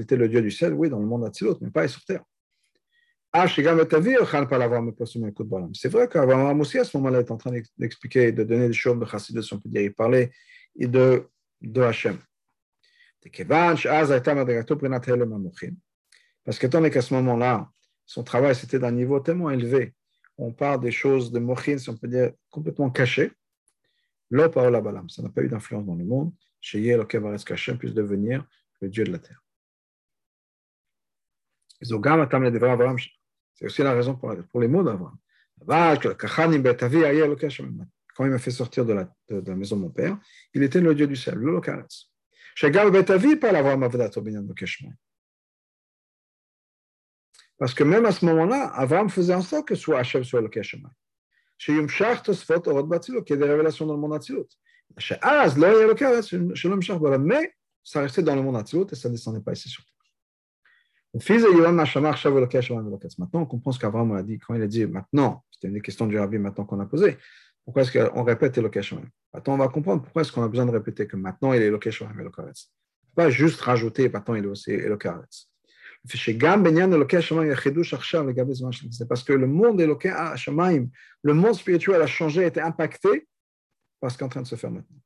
[0.00, 2.24] était le Dieu du ciel, oui, dans le monde d'Atsilut, mais pas sur terre.
[3.34, 3.62] C'est
[5.88, 9.06] vrai qu'Abraham aussi, à ce moment-là, est en train d'expliquer, de donner des choses de
[9.06, 10.32] Chassidus, on peut dire, il parlait
[10.76, 11.28] de,
[11.60, 12.18] de Hachem.
[16.44, 17.70] Parce qu'étant donné qu'à ce moment-là,
[18.04, 19.94] son travail, c'était d'un niveau tellement élevé,
[20.42, 23.32] on parle des choses de mochin, si on peut dire, complètement cachées,
[24.30, 28.46] la balam, ça n'a pas eu d'influence dans le monde, chez Yel, Hachem puisse devenir
[28.80, 29.42] le Dieu de la terre.
[33.54, 35.18] C'est aussi la raison pour, les mots d'Abraham.
[38.14, 40.18] Quand il m'a fait sortir de la, maison de mon père,
[40.54, 42.10] il était le Dieu du ciel, le Lokaretz.
[47.62, 50.48] Parce que même à ce moment-là, Abraham faisait en sorte que soit Hachem soit le
[50.48, 50.88] Keshemai.
[51.56, 54.48] Chez Yumshach Tosfot Orot Batzilot, qu'il y ait des révélations dans le monde Atzilot.
[54.98, 57.54] Chez Az, là, il y a le Karetz, chez l'Yumshach, mais
[57.84, 59.94] ça restait dans le monde Atzilot et ça ne descendait pas ici sur terre.
[63.18, 66.08] Maintenant, on comprend ce qu'Abraham a dit quand il a dit maintenant, c'était une question
[66.08, 67.16] du rabbi maintenant qu'on a posée.
[67.64, 70.72] Pourquoi est-ce qu'on répète Elokeshemem Maintenant, on va comprendre pourquoi est-ce qu'on a besoin de
[70.72, 72.28] répéter que maintenant il est Elokeshemem et.
[73.14, 75.51] Pas juste rajouter maintenant il est aussi Elokaretz.
[76.04, 76.36] C'est
[79.08, 80.48] parce que le monde Elokaretz,
[81.22, 83.28] le monde spirituel a changé, a été impacté
[84.00, 84.98] par ce qui est en train de se faire maintenant.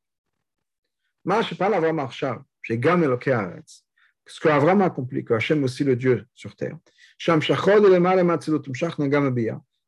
[4.29, 6.79] Ce qu'Avram a accompli, que Hachem aussi le Dieu sur terre.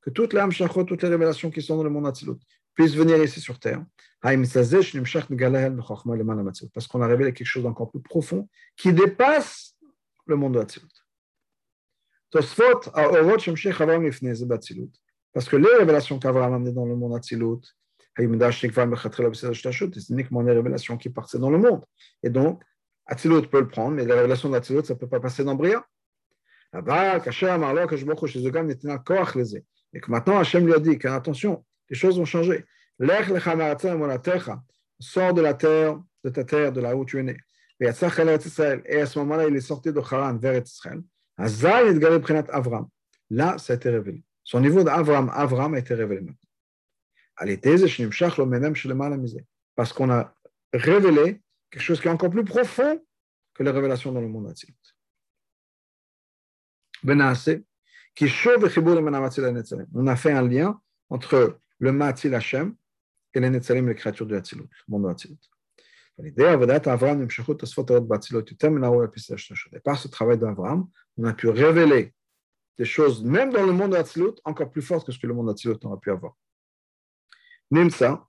[0.00, 0.40] Que toutes les
[0.86, 2.38] toutes les révélations qui sont dans le monde Atzilut
[2.74, 3.84] puisse venir ici sur terre.
[4.22, 4.36] Parce
[6.86, 9.76] qu'on a révélé quelque chose d'encore plus profond qui dépasse
[10.26, 10.60] le monde de
[14.50, 14.90] Hatzilut.
[15.32, 17.60] Parce que les révélations qu'Abraham a amenées dans le monde Hatzilut,
[18.16, 18.24] c'est
[20.10, 21.84] uniquement les révélations qui passaient dans le monde.
[22.22, 22.62] Et donc,
[23.06, 25.86] Hatzilut peut le prendre, mais les révélations d'Hatzilut, ça ne peut pas passer dans Bria.
[26.72, 27.18] Là-bas,
[29.94, 32.64] et que maintenant Hachem lui a dit attention, les choses vont changer.
[35.00, 37.36] Sors de la terre, de ta terre, de là où tu es né.
[37.80, 41.00] Et à ce moment-là, il est sorti de Haran vers Israël.
[41.38, 42.88] Avram.
[43.30, 44.22] Là, ça a été révélé.
[44.44, 46.26] Son niveau d'Avram, Avram a été révélé
[49.74, 50.34] Parce qu'on a
[50.72, 53.00] révélé quelque chose qui est encore plus profond
[53.54, 54.74] que les révélations dans le monde Atzilut.
[59.94, 60.80] On a fait un lien
[61.10, 62.74] entre le Matzil Hashem
[63.34, 65.38] et les Netzalim, les créatures du Hatzilut, monde de Hatzilut.
[69.84, 72.12] Par ce travail d'Abraham, on a pu révéler
[72.76, 75.34] des choses, même dans le monde de Hatzilut, encore plus fortes que ce que le
[75.34, 76.36] monde de Hatzilut aurait pu avoir.
[77.90, 78.26] Ça,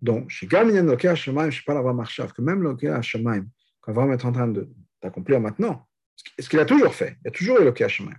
[0.00, 3.46] donc, chez Gaminyan Loké Hashemaim, je parle Marchav, que même Loké Hashemaim,
[3.84, 4.52] qu'Abraham est en train
[5.02, 5.86] d'accomplir maintenant,
[6.38, 8.16] ce qu'il a toujours fait, il a toujours eu Loké Hashemaim.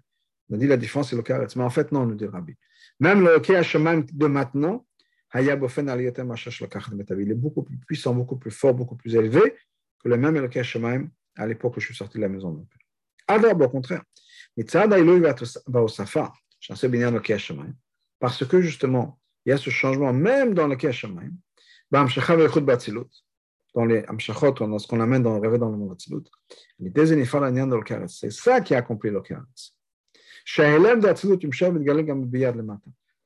[0.49, 1.55] On a dit la différence, c'est le Karetz.
[1.55, 2.55] Mais en fait, non, nous dit Rabbi.
[2.99, 4.86] Même le Shemaim de maintenant,
[7.22, 9.56] il est beaucoup plus puissant, beaucoup plus fort, beaucoup plus élevé
[10.04, 12.58] que le même Eloké Shemaim à l'époque où je suis sorti de la maison de
[12.58, 12.80] mon père.
[13.28, 14.04] Alors, au contraire,
[18.20, 21.32] parce que justement, il y a ce changement même dans le Shemaim,
[21.94, 22.20] dans les ce
[25.24, 25.96] dans le rêve dans le monde
[28.08, 29.22] C'est ça qui a accompli le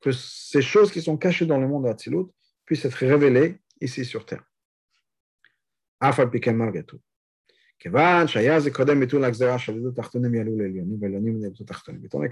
[0.06, 2.26] que ces choses qui sont cachées dans le monde d'Atsilut
[2.64, 4.44] puissent être révélées ici sur terre.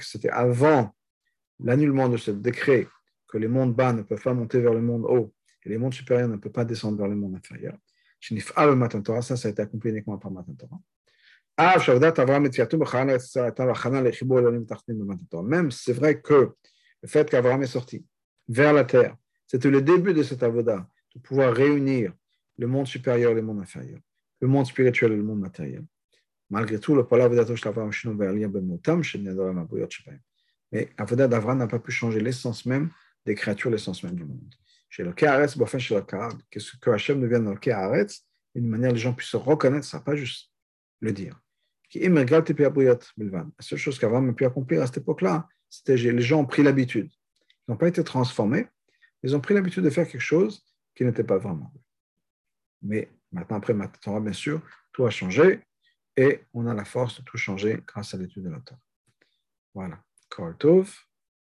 [0.05, 0.95] c'était avant
[1.59, 2.87] l'annulement de ce décret
[3.27, 5.95] que les mondes bas ne peuvent pas monter vers le monde haut et les mondes
[5.95, 7.77] supérieurs ne peuvent pas descendre vers le monde inférieur.
[8.20, 10.31] Ça, a été accompli uniquement par.
[15.43, 16.55] Même c'est vrai que
[17.05, 18.07] le fait qu'Abraham est sorti
[18.48, 19.14] vers la terre,
[19.46, 22.14] c'était le début de cet avoda, de pouvoir réunir
[22.57, 24.00] le monde supérieur et le monde inférieur,
[24.40, 25.84] le monde spirituel et le monde matériel.
[26.48, 27.02] Malgré tout, le
[30.72, 32.88] mais l'avoda d'Abraham n'a pas pu changer l'essence même
[33.26, 34.55] des créatures, l'essence même du monde.
[34.88, 35.59] Chez le Kaaretz,
[36.50, 38.24] que ce que Hachem devienne dans le Kaaretz,
[38.55, 40.50] d'une manière les gens puissent se reconnaître, ça pas juste
[41.00, 41.38] le dire.
[41.94, 42.24] La
[43.61, 47.11] seule chose qu'Avram a pu accomplir à cette époque-là, que les gens ont pris l'habitude.
[47.66, 48.66] Ils n'ont pas été transformés,
[49.22, 50.64] ils ont pris l'habitude de faire quelque chose
[50.95, 51.72] qui n'était pas vraiment.
[52.83, 54.61] Mais maintenant, après Torah, bien sûr,
[54.93, 55.61] tout a changé
[56.16, 58.81] et on a la force de tout changer grâce à l'étude de la Torah.
[59.75, 60.05] Voilà.
[60.29, 60.95] Kol Tov.